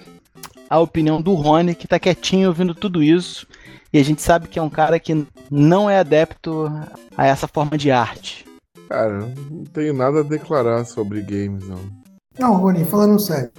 [0.69, 3.47] a opinião do Rony, que está quietinho ouvindo tudo isso.
[3.91, 6.71] E a gente sabe que é um cara que não é adepto
[7.17, 8.45] a essa forma de arte.
[8.88, 9.19] Cara,
[9.49, 11.80] não tenho nada a declarar sobre games, não.
[12.38, 13.51] Não, Rony, falando sério.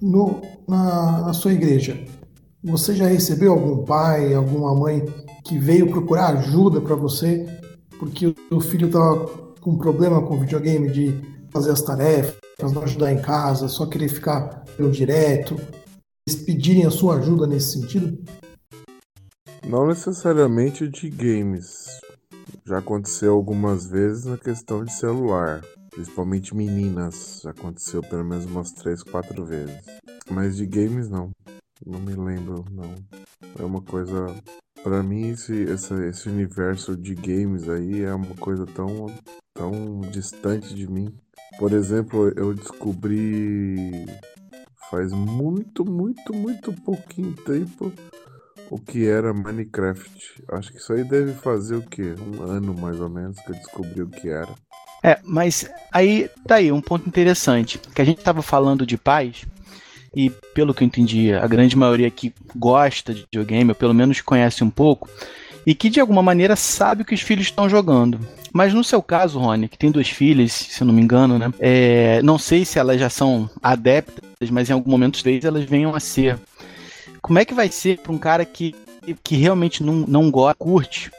[0.00, 2.02] No, na, na sua igreja,
[2.62, 5.04] você já recebeu algum pai, alguma mãe
[5.44, 7.46] que veio procurar ajuda para você
[8.00, 9.26] porque o filho estava
[9.60, 11.20] com problema com o videogame de
[11.50, 12.36] fazer as tarefas,
[12.72, 15.56] não ajudar em casa, só querer ficar pelo direto?
[16.26, 18.22] Eles pedirem a sua ajuda nesse sentido?
[19.66, 22.00] Não necessariamente de games.
[22.66, 25.64] Já aconteceu algumas vezes na questão de celular.
[25.90, 27.40] Principalmente meninas.
[27.42, 29.76] Já aconteceu pelo menos umas 3, 4 vezes.
[30.30, 31.30] Mas de games não.
[31.84, 32.94] Não me lembro, não.
[33.58, 34.34] É uma coisa.
[34.82, 39.06] Pra mim, esse, esse, esse universo de games aí é uma coisa tão,
[39.54, 41.14] tão distante de mim.
[41.58, 44.06] Por exemplo, eu descobri
[44.90, 47.92] faz muito, muito, muito pouquinho tempo
[48.68, 50.44] o que era Minecraft.
[50.48, 52.14] Acho que isso aí deve fazer o quê?
[52.18, 54.52] Um ano mais ou menos que eu descobri o que era.
[55.02, 59.46] É, mas aí tá aí um ponto interessante, que a gente estava falando de paz
[60.14, 64.20] e pelo que eu entendi, a grande maioria que gosta de videogame, ou pelo menos
[64.20, 65.08] conhece um pouco,
[65.64, 68.18] e que de alguma maneira sabe o que os filhos estão jogando.
[68.52, 71.52] Mas no seu caso, Rony, que tem duas filhas, se não me engano, né?
[71.58, 75.94] É, não sei se elas já são adeptas, mas em algum momento vezes elas venham
[75.94, 76.38] a ser.
[77.22, 78.74] Como é que vai ser para um cara que,
[79.22, 81.10] que realmente não, não gosta, curte,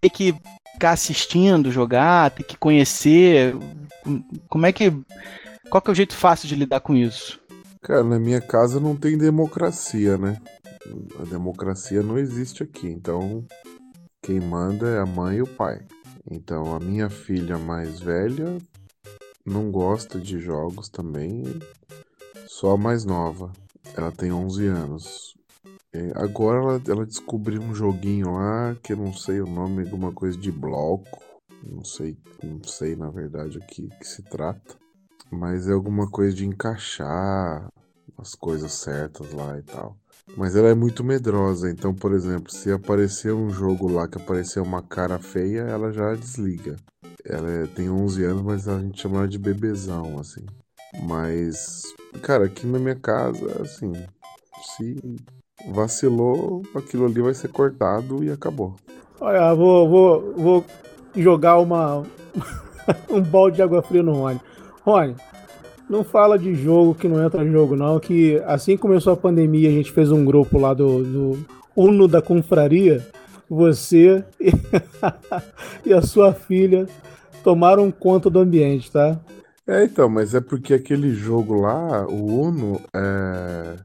[0.00, 0.34] ter que
[0.72, 3.54] ficar assistindo jogar, ter que conhecer?
[4.48, 4.92] Como é que.
[5.68, 7.38] Qual que é o jeito fácil de lidar com isso?
[7.82, 10.40] Cara, na minha casa não tem democracia, né?
[11.20, 13.44] A democracia não existe aqui, então
[14.22, 15.80] quem manda é a mãe e o pai.
[16.30, 18.58] Então a minha filha mais velha
[19.44, 21.44] não gosta de jogos também,
[22.46, 23.52] só a mais nova.
[23.96, 25.34] Ela tem 11 anos.
[25.92, 30.12] E agora ela, ela descobriu um joguinho lá que eu não sei o nome, alguma
[30.12, 31.22] coisa de bloco.
[31.62, 34.76] Não sei, não sei na verdade o que, que se trata.
[35.30, 37.68] Mas é alguma coisa de encaixar
[38.16, 39.96] as coisas certas lá e tal.
[40.36, 44.60] Mas ela é muito medrosa, então, por exemplo, se aparecer um jogo lá que aparecer
[44.60, 46.76] uma cara feia, ela já desliga.
[47.24, 50.44] Ela é, tem 11 anos, mas a gente chama ela de bebezão, assim.
[51.02, 51.82] Mas,
[52.22, 53.92] cara, aqui na minha casa, assim,
[54.62, 54.96] se
[55.72, 58.76] vacilou, aquilo ali vai ser cortado e acabou.
[59.20, 60.64] Olha, vou, vou, vou
[61.16, 62.04] jogar uma
[63.10, 64.40] um balde de água fria no Rony.
[64.82, 65.16] Rony,
[65.88, 67.98] não fala de jogo que não entra em jogo, não.
[67.98, 72.06] Que assim que começou a pandemia, a gente fez um grupo lá do, do Uno
[72.06, 73.06] da Confraria.
[73.48, 74.50] Você e,
[75.88, 76.86] e a sua filha
[77.42, 79.18] tomaram conta do ambiente, tá?
[79.66, 83.76] É, então, mas é porque aquele jogo lá, o Uno, é...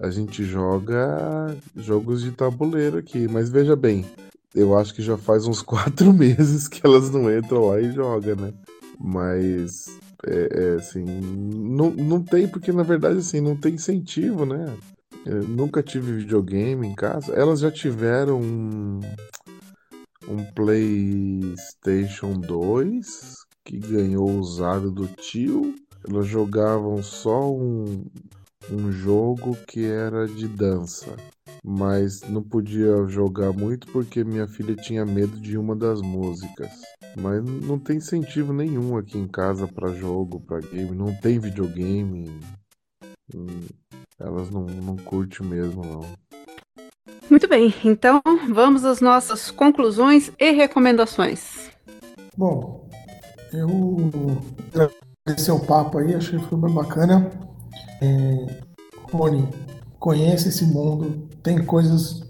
[0.00, 3.28] a gente joga jogos de tabuleiro aqui.
[3.28, 4.04] Mas veja bem,
[4.54, 8.36] eu acho que já faz uns quatro meses que elas não entram lá e jogam,
[8.36, 8.52] né?
[8.98, 9.86] Mas
[10.26, 14.76] é, é, assim, não, não tem, porque na verdade assim, não tem incentivo, né?
[15.24, 17.32] Eu nunca tive videogame em casa.
[17.34, 19.00] Elas já tiveram um,
[20.28, 25.74] um PlayStation 2 que ganhou usado do tio.
[26.08, 28.04] Elas jogavam só um,
[28.70, 31.14] um jogo que era de dança,
[31.64, 36.70] mas não podia jogar muito porque minha filha tinha medo de uma das músicas.
[37.16, 42.40] Mas não tem incentivo nenhum aqui em casa para jogo, para game, não tem videogame.
[43.34, 43.60] Hum,
[44.18, 46.00] elas não, não curtem mesmo, não.
[47.30, 51.70] Muito bem, então vamos às nossas conclusões e recomendações.
[52.36, 52.88] Bom,
[53.52, 54.40] eu
[55.24, 57.30] agradecer o papo aí, achei que foi bem bacana.
[58.00, 58.62] É,
[59.10, 59.48] Rony,
[59.98, 62.22] conhece esse mundo, tem coisas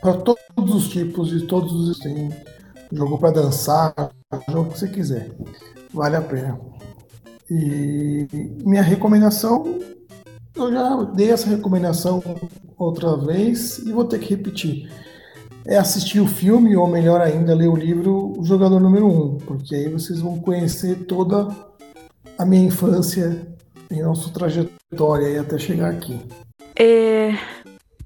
[0.00, 2.30] para todos os tipos e todos os tem
[2.92, 3.94] jogo para dançar,
[4.48, 5.30] jogo que você quiser,
[5.92, 6.58] vale a pena.
[7.50, 8.26] E
[8.64, 9.78] minha recomendação,
[10.56, 12.22] eu já dei essa recomendação
[12.76, 14.90] outra vez e vou ter que repetir.
[15.66, 19.36] É assistir o filme, ou melhor ainda, ler o livro O Jogador Número 1, um,
[19.38, 21.48] porque aí vocês vão conhecer toda
[22.38, 23.46] a minha infância
[23.90, 26.18] e nossa trajetória até chegar aqui.
[26.74, 27.34] É,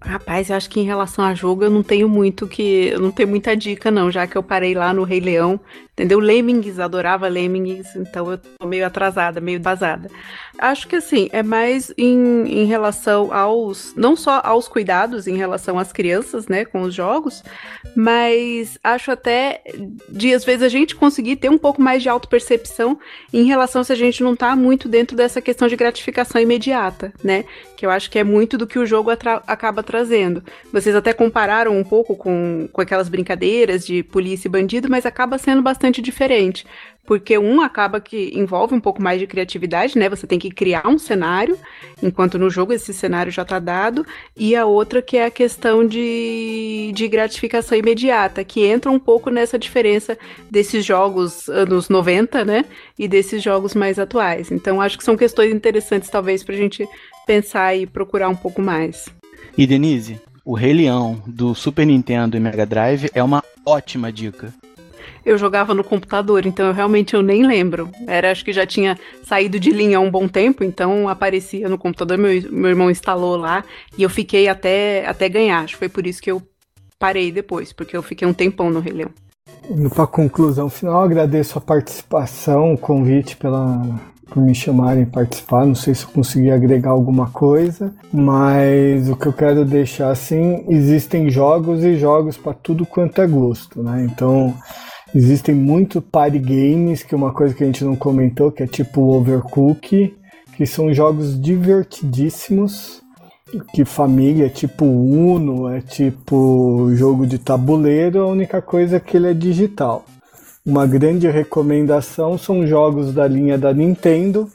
[0.05, 2.89] Rapaz, eu acho que em relação a jogo eu não tenho muito que.
[2.89, 5.59] Eu não tenho muita dica, não, já que eu parei lá no Rei Leão.
[5.95, 6.19] Entendeu?
[6.19, 10.11] Lemmings, adorava Lemmings, então eu tô meio atrasada, meio vazada.
[10.59, 13.95] Acho que assim, é mais em, em relação aos.
[13.95, 17.45] Não só aos cuidados em relação às crianças, né, com os jogos,
[17.95, 19.63] mas acho até
[20.09, 22.99] de às vezes a gente conseguir ter um pouco mais de autopercepção
[23.33, 27.45] em relação se a gente não tá muito dentro dessa questão de gratificação imediata, né?
[27.77, 29.94] Que eu acho que é muito do que o jogo acaba trazendo.
[30.73, 35.39] Vocês até compararam um pouco com, com aquelas brincadeiras de polícia e bandido, mas acaba
[35.39, 36.67] sendo bastante diferente.
[37.07, 40.09] Porque um acaba que envolve um pouco mais de criatividade, né?
[40.09, 41.59] Você tem que criar um cenário,
[42.03, 45.87] enquanto no jogo esse cenário já está dado, e a outra que é a questão
[45.87, 50.17] de, de gratificação imediata, que entra um pouco nessa diferença
[50.51, 52.65] desses jogos anos 90, né?
[52.99, 54.51] E desses jogos mais atuais.
[54.51, 56.89] Então acho que são questões interessantes, talvez, para a gente
[57.27, 59.07] pensar e procurar um pouco mais.
[59.57, 64.53] E Denise, o Rei Leão do Super Nintendo e Mega Drive é uma ótima dica.
[65.25, 67.89] Eu jogava no computador, então eu realmente eu nem lembro.
[68.09, 71.79] Era, acho que já tinha saído de linha há um bom tempo, então aparecia no
[71.79, 73.65] computador, meu, meu irmão instalou lá
[73.97, 75.63] e eu fiquei até, até ganhar.
[75.63, 76.43] Acho que foi por isso que eu
[76.99, 79.11] parei depois, porque eu fiquei um tempão no Rei Leão.
[79.95, 83.83] Para conclusão final, agradeço a participação, o convite pela,
[84.31, 85.67] por me chamarem participar.
[85.67, 90.65] Não sei se eu consegui agregar alguma coisa, mas o que eu quero deixar assim,
[90.69, 94.07] existem jogos e jogos para tudo quanto é gosto, né?
[94.11, 94.55] Então,
[95.15, 98.67] existem muito party games, que é uma coisa que a gente não comentou, que é
[98.67, 100.15] tipo Overcook,
[100.57, 103.03] que são jogos divertidíssimos,
[103.73, 109.17] que família é tipo Uno, é tipo jogo de tabuleiro, a única coisa é que
[109.17, 110.05] ele é digital.
[110.67, 114.49] Uma grande recomendação são jogos da linha da Nintendo.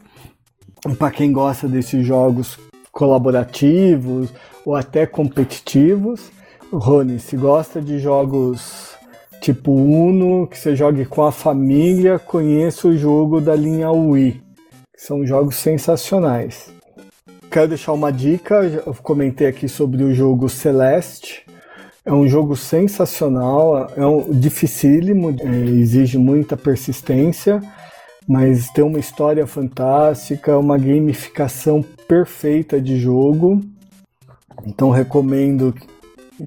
[0.98, 2.58] Para quem gosta desses jogos
[2.92, 4.34] colaborativos
[4.66, 6.32] ou até competitivos.
[6.74, 8.96] Rony, se gosta de jogos
[9.40, 14.42] tipo Uno, que você jogue com a família, conheça o jogo da linha Wii.
[14.98, 16.74] São jogos sensacionais.
[17.52, 21.46] Quero deixar uma dica, eu comentei aqui sobre o jogo Celeste.
[22.10, 25.46] É um jogo sensacional, é um dificílimo, é,
[25.80, 27.62] exige muita persistência,
[28.28, 33.62] mas tem uma história fantástica, uma gamificação perfeita de jogo.
[34.66, 35.72] Então recomendo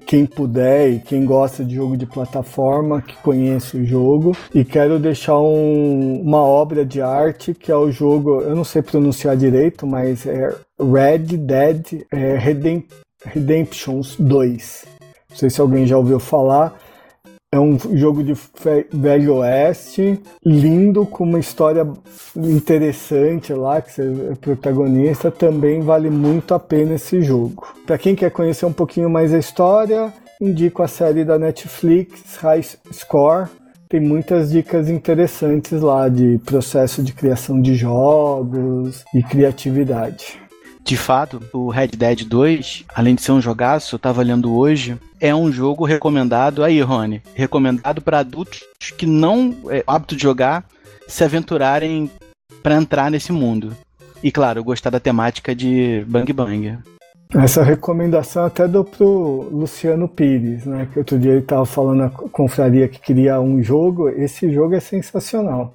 [0.04, 4.36] quem puder e quem gosta de jogo de plataforma que conheça o jogo.
[4.52, 8.82] E quero deixar um, uma obra de arte que é o jogo, eu não sei
[8.82, 12.90] pronunciar direito, mas é Red Dead é, Redemp
[13.24, 14.91] Redemptions 2.
[15.32, 16.78] Não sei se alguém já ouviu falar.
[17.54, 18.32] É um jogo de
[18.90, 21.86] velho oeste, lindo, com uma história
[22.34, 25.30] interessante lá, que você é protagonista.
[25.30, 27.66] Também vale muito a pena esse jogo.
[27.86, 30.10] Para quem quer conhecer um pouquinho mais a história,
[30.40, 33.48] indico a série da Netflix, High Score.
[33.86, 40.41] Tem muitas dicas interessantes lá de processo de criação de jogos e criatividade.
[40.84, 44.98] De fato, o Red Dead 2, além de ser um jogaço, eu tava olhando hoje,
[45.20, 48.64] é um jogo recomendado, aí Rony, recomendado para adultos
[48.98, 50.66] que não é hábito de jogar,
[51.06, 52.10] se aventurarem
[52.62, 53.74] para entrar nesse mundo.
[54.22, 56.78] E claro, gostar da temática de Bang Bang.
[57.34, 60.86] Essa recomendação até dou pro Luciano Pires, né?
[60.92, 64.10] Que outro dia ele tava falando na confraria que queria um jogo.
[64.10, 65.74] Esse jogo é sensacional.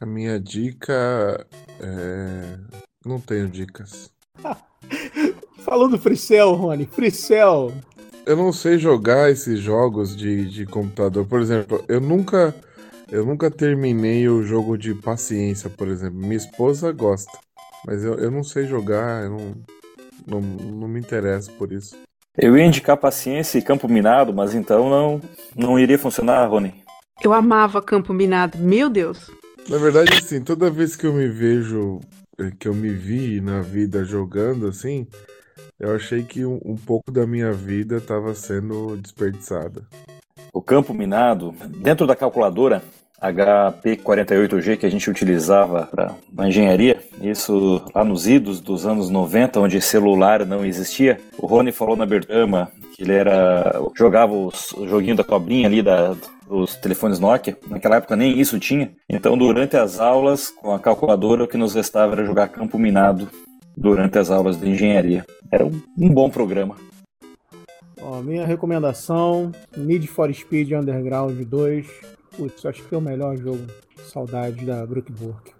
[0.00, 1.46] A minha dica
[1.80, 2.58] é.
[3.04, 4.10] Não tenho dicas.
[5.58, 7.72] Falando do Fricel, Rony, Fricel.
[8.24, 11.26] Eu não sei jogar esses jogos de, de computador.
[11.26, 12.54] Por exemplo, eu nunca
[13.10, 16.18] eu nunca terminei o jogo de paciência, por exemplo.
[16.18, 17.38] Minha esposa gosta,
[17.86, 19.54] mas eu, eu não sei jogar, eu não,
[20.26, 21.96] não, não me interesso por isso.
[22.36, 25.22] Eu ia indicar paciência e campo minado, mas então não,
[25.54, 26.74] não iria funcionar, Rony.
[27.22, 29.30] Eu amava campo minado, meu Deus.
[29.68, 32.00] Na verdade, assim, toda vez que eu me vejo
[32.58, 35.06] que eu me vi na vida jogando assim,
[35.78, 39.86] eu achei que um, um pouco da minha vida estava sendo desperdiçada.
[40.52, 42.82] O campo minado, dentro da calculadora
[43.22, 49.80] HP48G que a gente utilizava para engenharia, isso lá nos idos dos anos 90, onde
[49.80, 55.16] celular não existia, o Rony falou na abertura que ele era jogava os, o joguinho
[55.16, 56.14] da cobrinha ali da,
[56.80, 57.56] telefones Nokia.
[57.68, 58.92] Naquela época nem isso tinha.
[59.08, 63.28] Então, durante as aulas, com a calculadora, o que nos restava era jogar campo minado
[63.76, 65.24] durante as aulas de engenharia.
[65.50, 66.76] Era um, um bom programa.
[68.24, 72.15] Minha recomendação: Need for Speed Underground 2.
[72.36, 73.64] Putz, acho que é o melhor jogo.
[74.04, 75.56] Saudade da Brookburg.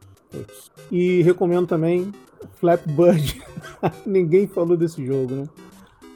[0.90, 2.12] E recomendo também
[2.54, 3.42] Flapbird.
[4.06, 5.48] Ninguém falou desse jogo, né?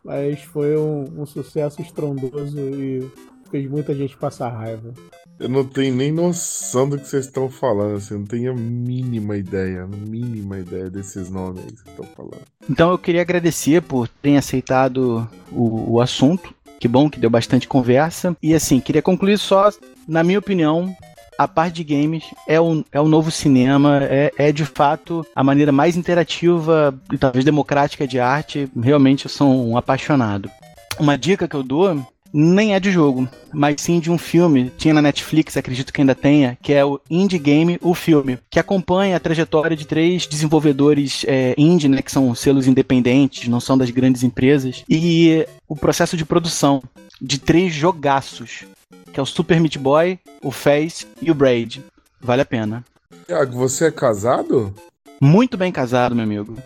[0.04, 3.08] Mas foi um, um sucesso estrondoso e
[3.50, 4.92] fez muita gente passar raiva.
[5.38, 8.54] Eu não tenho nem noção do que vocês estão falando, assim, eu não tenho a
[8.54, 12.42] mínima ideia, a mínima ideia desses nomes aí que vocês estão falando.
[12.68, 16.54] Então eu queria agradecer por terem aceitado o, o assunto.
[16.80, 18.34] Que bom que deu bastante conversa.
[18.42, 19.70] E assim, queria concluir só,
[20.08, 20.96] na minha opinião,
[21.38, 25.44] a parte de games é o, é o novo cinema, é, é de fato a
[25.44, 28.66] maneira mais interativa e talvez democrática de arte.
[28.78, 30.50] Realmente eu sou um apaixonado.
[30.98, 32.02] Uma dica que eu dou
[32.32, 34.72] nem é de jogo, mas sim de um filme.
[34.76, 38.58] Tinha na Netflix, acredito que ainda tenha, que é o Indie Game, o filme, que
[38.58, 43.76] acompanha a trajetória de três desenvolvedores é, indie, né, que são selos independentes, não são
[43.76, 46.82] das grandes empresas, e o processo de produção
[47.20, 48.64] de três jogaços,
[49.12, 51.84] que é o Super Meat Boy, o Face e o Braid.
[52.20, 52.84] Vale a pena.
[53.26, 54.74] Tiago, você é casado?
[55.20, 56.56] Muito bem casado, meu amigo.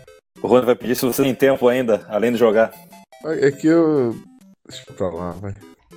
[0.41, 2.71] O Rony vai pedir se você tem tempo ainda, além de jogar.
[3.25, 4.15] É que eu
[4.67, 5.53] Deixa pra lá, vai.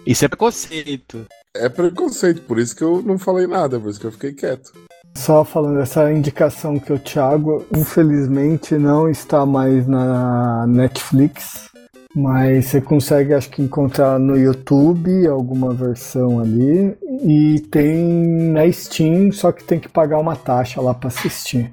[0.06, 1.26] Isso é preconceito.
[1.54, 4.72] É preconceito, por isso que eu não falei nada, por isso que eu fiquei quieto.
[5.16, 11.68] Só falando, essa indicação que o Thiago, infelizmente, não está mais na Netflix.
[12.14, 16.96] Mas você consegue, acho que, encontrar no YouTube alguma versão ali.
[17.22, 21.70] E tem na Steam, só que tem que pagar uma taxa lá para assistir.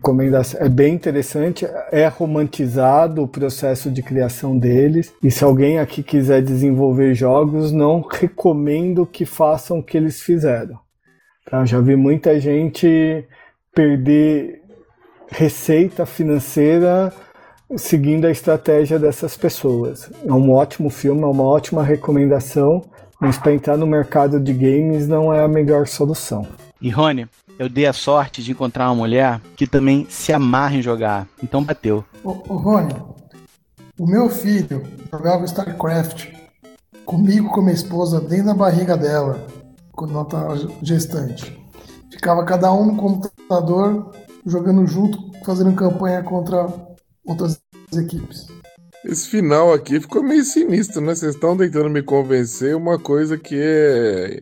[0.59, 5.13] É bem interessante, é romantizado o processo de criação deles.
[5.23, 10.77] E se alguém aqui quiser desenvolver jogos, não recomendo que façam o que eles fizeram.
[11.49, 11.63] Tá?
[11.63, 13.25] Já vi muita gente
[13.73, 14.61] perder
[15.29, 17.13] receita financeira
[17.77, 20.09] seguindo a estratégia dessas pessoas.
[20.25, 22.83] É um ótimo filme, é uma ótima recomendação,
[23.19, 26.47] mas para entrar no mercado de games não é a melhor solução.
[26.81, 27.27] E Rony,
[27.57, 31.63] eu dei a sorte de encontrar uma mulher que também se amarra em jogar, então
[31.63, 32.03] bateu.
[32.23, 32.93] Ô, ô Rony,
[33.97, 36.27] o meu filho jogava StarCraft
[37.05, 39.45] comigo, com minha esposa, dentro da barriga dela,
[39.91, 41.57] quando ela estava gestante.
[42.11, 44.11] Ficava cada um no computador
[44.45, 46.67] jogando junto, fazendo campanha contra
[47.25, 47.61] outras
[47.93, 48.47] equipes.
[49.03, 51.13] Esse final aqui ficou meio sinistro, né?
[51.13, 54.41] Vocês estão tentando me convencer uma coisa que é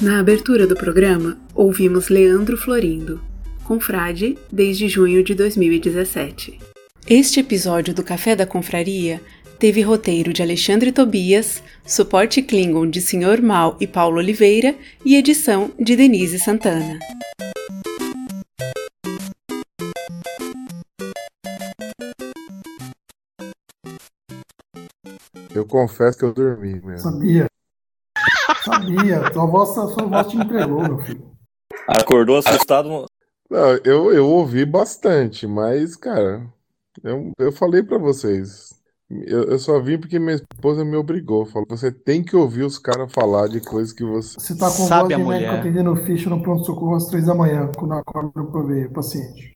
[0.00, 3.20] Na abertura do programa, ouvimos Leandro Florindo,
[3.64, 6.73] confrade desde junho de 2017.
[7.06, 9.20] Este episódio do Café da Confraria
[9.58, 13.42] teve roteiro de Alexandre Tobias, suporte Klingon de Sr.
[13.42, 14.74] Mal e Paulo Oliveira
[15.04, 16.98] e edição de Denise Santana.
[25.54, 27.00] Eu confesso que eu dormi mesmo.
[27.00, 27.46] Sabia.
[28.64, 29.30] Sabia.
[29.30, 31.30] Sua voz, sua voz te entregou, meu filho.
[31.86, 33.04] Acordou assustado.
[33.50, 36.50] Não, eu, eu ouvi bastante, mas, cara,
[37.02, 38.72] eu, eu falei pra vocês.
[39.10, 41.44] Eu, eu só vim porque minha esposa me obrigou.
[41.46, 44.38] Falou, você tem que ouvir os caras falar de coisas que você.
[44.40, 45.40] Você tá com Sabe voz a de mulher.
[45.40, 49.52] médico atendendo ficha no pronto-socorro às três da manhã, quando acorda pra ver o paciente.